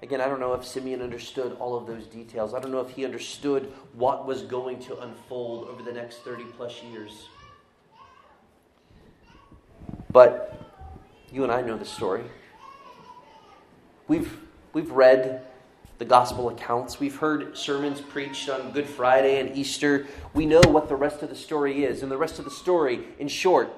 [0.02, 2.52] Again, I don't know if Simeon understood all of those details.
[2.54, 6.44] I don't know if he understood what was going to unfold over the next 30
[6.56, 7.28] plus years.
[10.10, 10.60] But
[11.32, 12.24] you and I know the story.
[14.08, 14.36] We've,
[14.74, 15.46] we've read
[15.98, 20.06] the gospel accounts, we've heard sermons preached on Good Friday and Easter.
[20.34, 22.02] We know what the rest of the story is.
[22.02, 23.72] And the rest of the story, in short,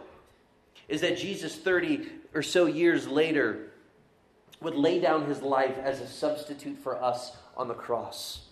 [0.88, 3.72] is that Jesus, 30 or so years later,
[4.60, 8.46] would lay down his life as a substitute for us on the cross.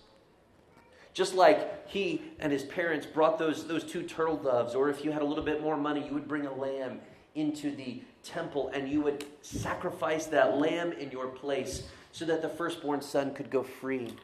[1.15, 5.13] Just like he and his parents brought those, those two turtle doves, or if you
[5.13, 7.01] had a little bit more money, you would bring a lamb
[7.35, 12.49] into the temple and you would sacrifice that lamb in your place so that the
[12.49, 14.15] firstborn son could go free.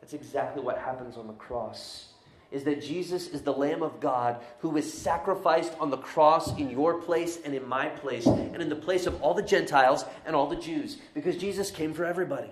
[0.00, 2.12] That's exactly what happens on the cross.
[2.50, 6.70] Is that Jesus is the Lamb of God who was sacrificed on the cross in
[6.70, 10.36] your place and in my place, and in the place of all the Gentiles and
[10.36, 12.50] all the Jews, because Jesus came for everybody.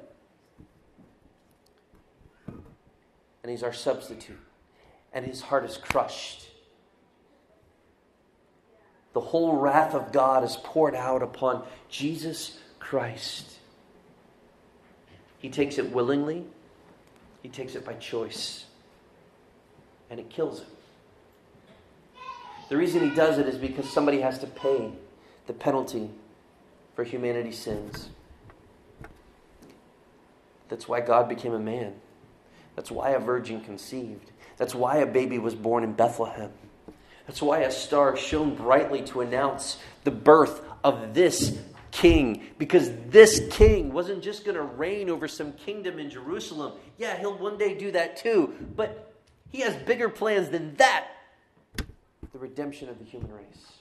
[3.43, 4.41] And he's our substitute,
[5.13, 6.49] and his heart is crushed
[9.15, 13.54] the whole wrath of God is poured out upon Jesus Christ.
[15.45, 16.43] He takes it willingly,
[17.43, 18.65] he takes it by choice,
[20.09, 20.69] and it kills him.
[22.71, 24.91] The reason he does it is because somebody has to pay
[25.47, 26.09] the penalty
[26.97, 28.09] for humanity's sins.
[30.71, 31.93] That's why God became a man.
[32.75, 34.31] That's why a virgin conceived.
[34.57, 36.53] That's why a baby was born in Bethlehem.
[37.27, 41.59] That's why a star shone brightly to announce the birth of this
[41.95, 42.43] king.
[42.59, 46.75] Because this king wasn't just going to reign over some kingdom in Jerusalem.
[46.99, 48.55] Yeah, he'll one day do that too.
[48.77, 49.15] But
[49.51, 51.09] he has bigger plans than that
[52.33, 53.73] the redemption of the human race.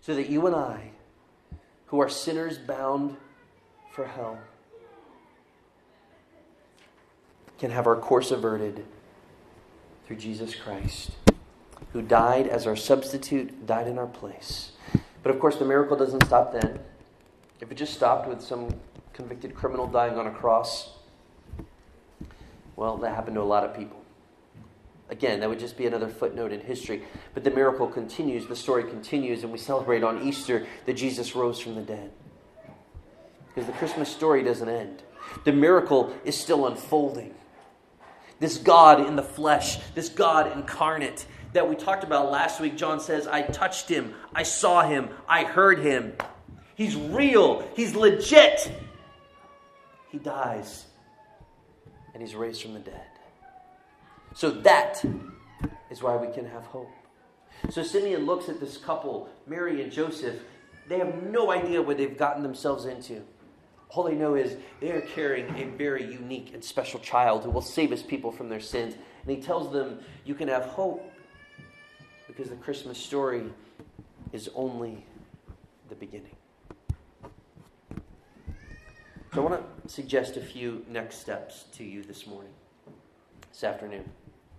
[0.00, 0.90] So that you and I,
[1.86, 3.16] who are sinners bound
[3.92, 4.38] for hell,
[7.58, 8.84] can have our course averted
[10.06, 11.12] through Jesus Christ
[11.92, 14.72] who died as our substitute, died in our place.
[15.26, 16.78] But of course, the miracle doesn't stop then.
[17.60, 18.72] If it just stopped with some
[19.12, 20.90] convicted criminal dying on a cross,
[22.76, 24.00] well, that happened to a lot of people.
[25.10, 27.02] Again, that would just be another footnote in history.
[27.34, 31.58] But the miracle continues, the story continues, and we celebrate on Easter that Jesus rose
[31.58, 32.12] from the dead.
[33.48, 35.02] Because the Christmas story doesn't end,
[35.42, 37.34] the miracle is still unfolding.
[38.38, 43.00] This God in the flesh, this God incarnate, that we talked about last week, John
[43.00, 46.12] says, I touched him, I saw him, I heard him.
[46.74, 48.70] He's real, he's legit.
[50.10, 50.84] He dies,
[52.12, 53.06] and he's raised from the dead.
[54.34, 55.02] So that
[55.90, 56.90] is why we can have hope.
[57.70, 60.36] So Simeon looks at this couple, Mary and Joseph.
[60.88, 63.22] They have no idea what they've gotten themselves into.
[63.88, 67.62] All they know is they are carrying a very unique and special child who will
[67.62, 68.94] save his people from their sins.
[69.22, 71.12] And he tells them, You can have hope
[72.26, 73.44] because the Christmas story
[74.32, 75.04] is only
[75.88, 76.34] the beginning.
[79.34, 82.52] So I want to suggest a few next steps to you this morning,
[83.52, 84.08] this afternoon.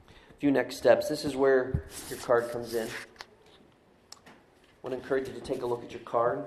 [0.09, 1.09] A few next steps.
[1.09, 2.88] This is where your card comes in.
[2.88, 4.30] I
[4.84, 6.45] want to encourage you to take a look at your card.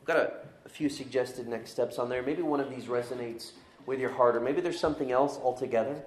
[0.00, 0.32] I've got a,
[0.64, 2.22] a few suggested next steps on there.
[2.22, 3.52] Maybe one of these resonates
[3.86, 6.02] with your heart, or maybe there's something else altogether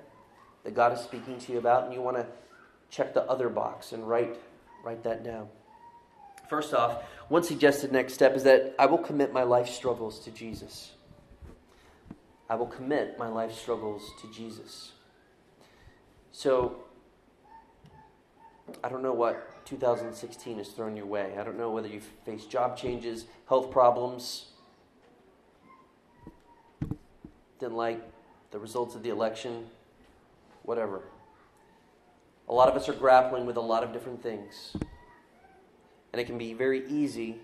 [0.66, 2.26] that God is speaking to you about, and you want to
[2.90, 4.38] check the other box and write,
[4.84, 5.48] write that down.
[6.50, 10.32] First off, one suggested next step is that I will commit my life struggles to
[10.32, 10.92] Jesus.
[12.50, 14.94] I will commit my life struggles to Jesus.
[16.32, 16.84] So,
[18.84, 21.36] I don't know what 2016 has thrown your way.
[21.40, 24.48] I don't know whether you've faced job changes, health problems,
[27.60, 28.02] didn't like
[28.52, 29.68] the results of the election,
[30.64, 31.04] whatever.
[32.50, 34.76] A lot of us are grappling with a lot of different things.
[36.12, 37.38] And it can be very easy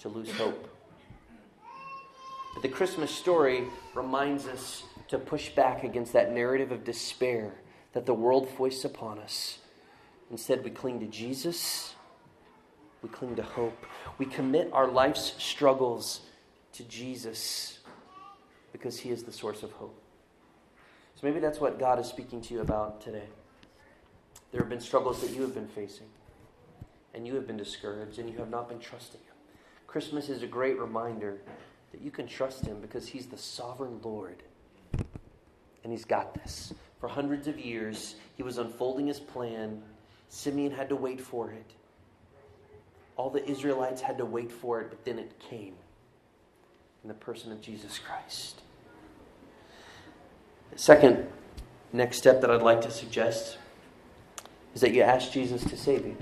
[0.00, 0.68] to lose hope.
[2.52, 3.64] But the Christmas story
[3.94, 7.54] reminds us to push back against that narrative of despair
[7.94, 9.58] that the world foists upon us.
[10.30, 11.94] Instead, we cling to Jesus,
[13.02, 13.86] we cling to hope.
[14.18, 16.20] We commit our life's struggles
[16.72, 17.78] to Jesus
[18.72, 19.98] because He is the source of hope.
[21.14, 23.28] So maybe that's what God is speaking to you about today.
[24.50, 26.06] There have been struggles that you have been facing,
[27.14, 29.34] and you have been discouraged, and you have not been trusting Him.
[29.86, 31.38] Christmas is a great reminder
[31.92, 34.42] that you can trust Him because He's the sovereign Lord,
[35.84, 36.72] and He's got this.
[37.00, 39.82] For hundreds of years, He was unfolding His plan.
[40.28, 41.72] Simeon had to wait for it.
[43.16, 45.74] All the Israelites had to wait for it, but then it came
[47.02, 48.62] in the person of Jesus Christ.
[50.72, 51.26] The second
[51.92, 53.58] next step that I'd like to suggest
[54.74, 56.16] is that you ask Jesus to save you.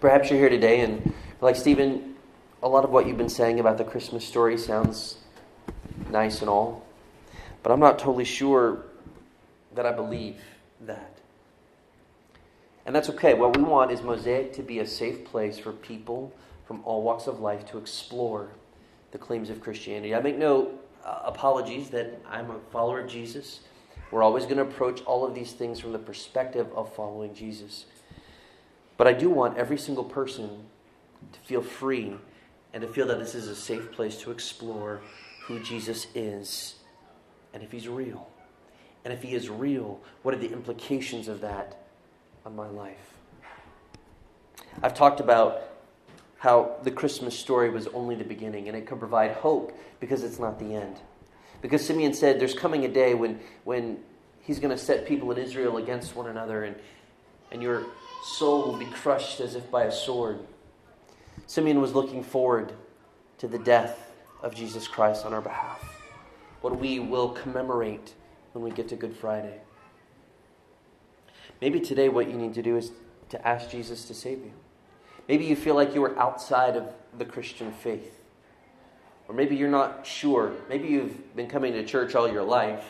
[0.00, 2.14] Perhaps you're here today and, like Stephen,
[2.62, 5.18] a lot of what you've been saying about the Christmas story sounds
[6.10, 6.84] nice and all,
[7.62, 8.84] but I'm not totally sure
[9.74, 10.36] that I believe
[10.82, 11.18] that.
[12.84, 13.34] And that's okay.
[13.34, 16.32] What we want is Mosaic to be a safe place for people
[16.66, 18.50] from all walks of life to explore
[19.10, 20.14] the claims of Christianity.
[20.14, 20.70] I make no
[21.04, 23.60] uh, apologies that I'm a follower of Jesus.
[24.10, 27.86] We're always going to approach all of these things from the perspective of following Jesus.
[28.96, 30.64] But I do want every single person
[31.32, 32.16] to feel free
[32.72, 35.00] and to feel that this is a safe place to explore
[35.46, 36.76] who Jesus is
[37.52, 38.28] and if he's real.
[39.04, 41.86] And if he is real, what are the implications of that
[42.46, 43.14] on my life.
[44.82, 45.62] I've talked about
[46.38, 50.38] how the Christmas story was only the beginning and it could provide hope because it's
[50.38, 51.00] not the end.
[51.66, 53.98] Because Simeon said there's coming a day when, when
[54.40, 56.76] he's going to set people in Israel against one another and,
[57.50, 57.84] and your
[58.22, 60.38] soul will be crushed as if by a sword.
[61.48, 62.72] Simeon was looking forward
[63.38, 64.12] to the death
[64.44, 66.04] of Jesus Christ on our behalf,
[66.60, 68.14] what we will commemorate
[68.52, 69.58] when we get to Good Friday.
[71.60, 72.92] Maybe today what you need to do is
[73.30, 74.52] to ask Jesus to save you.
[75.28, 78.15] Maybe you feel like you are outside of the Christian faith.
[79.28, 80.52] Or maybe you're not sure.
[80.68, 82.84] Maybe you've been coming to church all your life.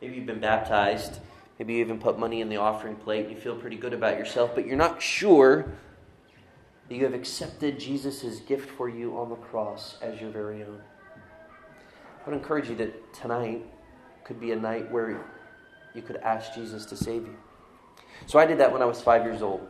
[0.00, 1.20] Maybe you've been baptized.
[1.58, 4.18] Maybe you even put money in the offering plate and you feel pretty good about
[4.18, 5.66] yourself, but you're not sure
[6.88, 10.80] that you have accepted Jesus' gift for you on the cross as your very own.
[12.24, 13.64] I would encourage you that tonight
[14.24, 15.20] could be a night where
[15.94, 17.36] you could ask Jesus to save you.
[18.26, 19.66] So I did that when I was five years old.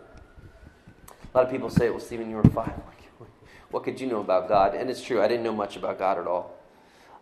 [1.35, 2.75] A lot of people say, it, well, Stephen, you were five.
[3.73, 4.75] What could you know about God?
[4.75, 6.55] And it's true, I didn't know much about God at all.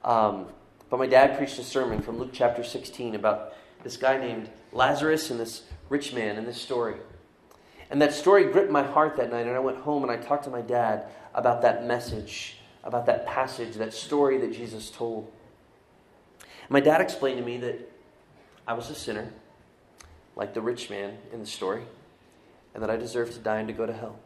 [0.04, 0.46] Um,
[0.90, 5.30] but my dad preached a sermon from Luke chapter 16 about this guy named Lazarus
[5.30, 6.96] and this rich man in this story.
[7.88, 10.44] And that story gripped my heart that night, and I went home and I talked
[10.44, 15.30] to my dad about that message, about that passage, that story that Jesus told.
[16.68, 17.90] My dad explained to me that
[18.66, 19.32] I was a sinner
[20.34, 21.82] like the rich man in the story,
[22.74, 24.18] and that I deserved to die and to go to hell.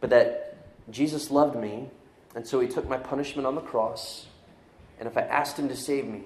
[0.00, 0.53] But that
[0.90, 1.90] Jesus loved me,
[2.34, 4.26] and so he took my punishment on the cross,
[4.98, 6.22] and if I asked him to save me,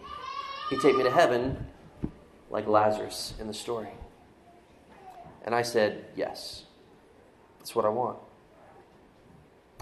[0.71, 1.67] he'd take me to heaven
[2.51, 3.89] like Lazarus in the story.
[5.45, 6.65] And I said, Yes,
[7.59, 8.19] that's what I want.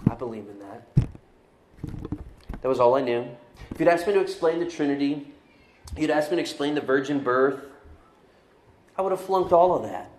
[0.09, 0.87] I believe in that.
[2.61, 3.25] That was all I knew.
[3.71, 5.33] If you'd asked me to explain the Trinity,
[5.95, 7.61] you'd asked me to explain the virgin birth,
[8.97, 10.09] I would have flunked all of that.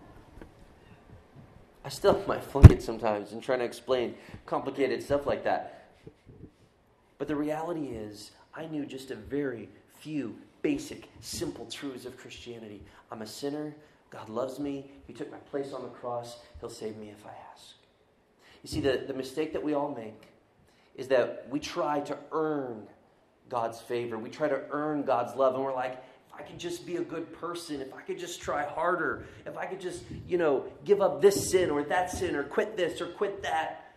[1.88, 4.14] I still might flunk it sometimes in trying to explain
[4.44, 5.86] complicated stuff like that.
[7.16, 12.82] But the reality is, I knew just a very few basic, simple truths of Christianity.
[13.10, 13.74] I'm a sinner.
[14.10, 14.90] God loves me.
[15.06, 16.36] He took my place on the cross.
[16.60, 17.76] He'll save me if I ask.
[18.62, 20.28] You see, the, the mistake that we all make
[20.94, 22.86] is that we try to earn
[23.48, 24.18] God's favor.
[24.18, 25.54] We try to earn God's love.
[25.54, 26.04] And we're like,
[26.38, 29.66] I could just be a good person, if I could just try harder, if I
[29.66, 33.06] could just, you know, give up this sin or that sin or quit this or
[33.06, 33.92] quit that,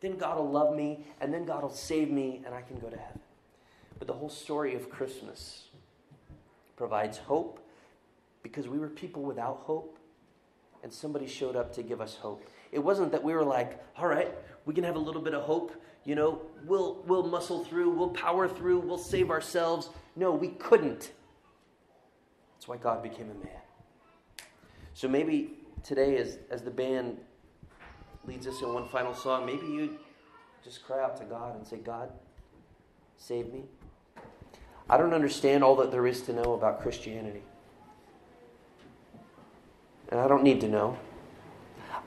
[0.00, 2.88] then God will love me and then God will save me and I can go
[2.88, 3.20] to heaven.
[3.98, 5.64] But the whole story of Christmas
[6.76, 7.60] provides hope
[8.42, 9.98] because we were people without hope
[10.82, 12.48] and somebody showed up to give us hope.
[12.72, 14.32] It wasn't that we were like, all right,
[14.64, 18.08] we can have a little bit of hope, you know, we'll, we'll muscle through, we'll
[18.08, 19.90] power through, we'll save ourselves.
[20.16, 21.12] No, we couldn't.
[22.70, 23.62] Why God became a man.
[24.94, 27.18] So maybe today, as, as the band
[28.24, 29.98] leads us in one final song, maybe you
[30.62, 32.12] just cry out to God and say, God,
[33.16, 33.64] save me.
[34.88, 37.42] I don't understand all that there is to know about Christianity.
[40.10, 40.96] And I don't need to know.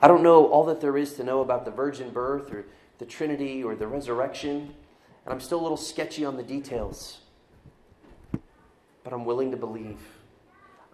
[0.00, 2.64] I don't know all that there is to know about the virgin birth or
[2.96, 4.72] the Trinity or the resurrection.
[5.26, 7.18] And I'm still a little sketchy on the details.
[9.02, 9.98] But I'm willing to believe.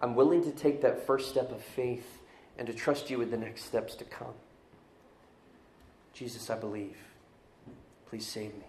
[0.01, 2.19] I'm willing to take that first step of faith
[2.57, 4.33] and to trust you with the next steps to come.
[6.13, 6.97] Jesus, I believe.
[8.09, 8.65] Please save me.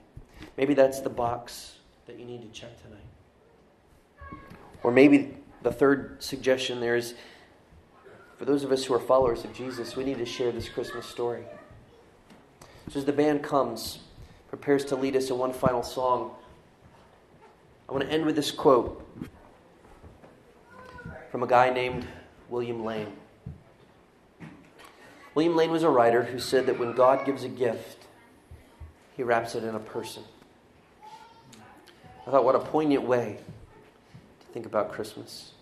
[0.57, 1.77] Maybe that's the box
[2.07, 4.43] that you need to check tonight.
[4.83, 7.15] Or maybe the third suggestion there is
[8.37, 11.07] for those of us who are followers of Jesus, we need to share this Christmas
[11.07, 11.45] story.
[12.91, 14.01] So as the band comes,
[14.49, 16.33] prepares to lead us in one final song,
[17.89, 19.07] I want to end with this quote
[21.33, 22.07] from a guy named
[22.51, 23.11] William Lane.
[25.35, 28.07] William Lane was a writer who said that when God gives a gift,
[29.17, 30.23] he wraps it in a person.
[32.27, 33.39] I thought, what a poignant way
[34.41, 35.53] to think about Christmas.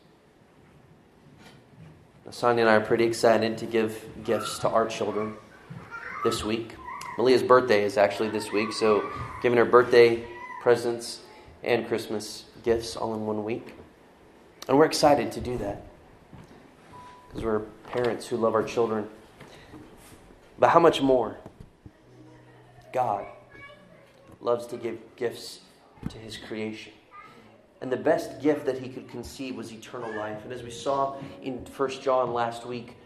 [2.27, 5.37] Now, Sonia and I are pretty excited to give gifts to our children
[6.25, 6.75] this week.
[7.17, 9.09] Malia's birthday is actually this week, so
[9.41, 10.25] giving her birthday
[10.63, 11.21] presents
[11.63, 13.75] and Christmas gifts all in one week.
[14.71, 15.83] And we're excited to do that
[17.27, 17.59] because we're
[17.89, 19.09] parents who love our children.
[20.61, 21.37] But how much more?
[22.93, 23.27] God
[24.41, 25.63] loves to give gifts
[26.09, 26.93] to his creation.
[27.81, 30.45] And the best gift that he could conceive was eternal life.
[30.45, 32.97] And as we saw in 1 John last week,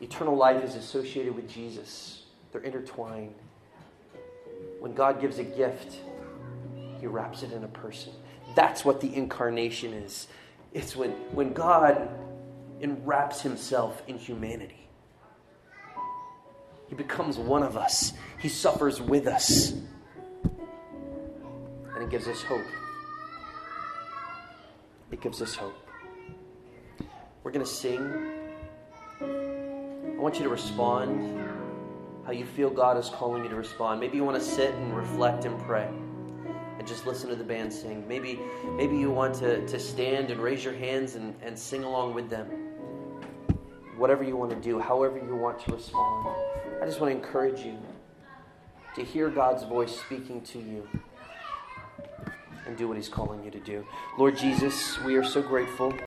[0.00, 3.34] eternal life is associated with Jesus, they're intertwined.
[4.78, 5.96] When God gives a gift,
[7.00, 8.12] he wraps it in a person.
[8.54, 10.28] That's what the incarnation is.
[10.72, 12.08] It's when, when God
[12.80, 14.88] enwraps himself in humanity.
[16.88, 18.12] He becomes one of us.
[18.40, 19.72] He suffers with us.
[21.94, 22.66] And it gives us hope.
[25.10, 25.76] It gives us hope.
[27.42, 28.00] We're going to sing.
[29.20, 31.38] I want you to respond
[32.26, 34.00] how you feel God is calling you to respond.
[34.00, 35.88] Maybe you want to sit and reflect and pray
[36.90, 38.06] just listen to the band sing.
[38.08, 38.40] Maybe,
[38.76, 42.28] maybe you want to, to stand and raise your hands and, and sing along with
[42.28, 42.46] them.
[43.96, 46.34] Whatever you want to do, however you want to respond.
[46.82, 47.78] I just want to encourage you
[48.96, 50.88] to hear God's voice speaking to you
[52.66, 53.86] and do what He's calling you to do.
[54.18, 55.94] Lord Jesus, we are so grateful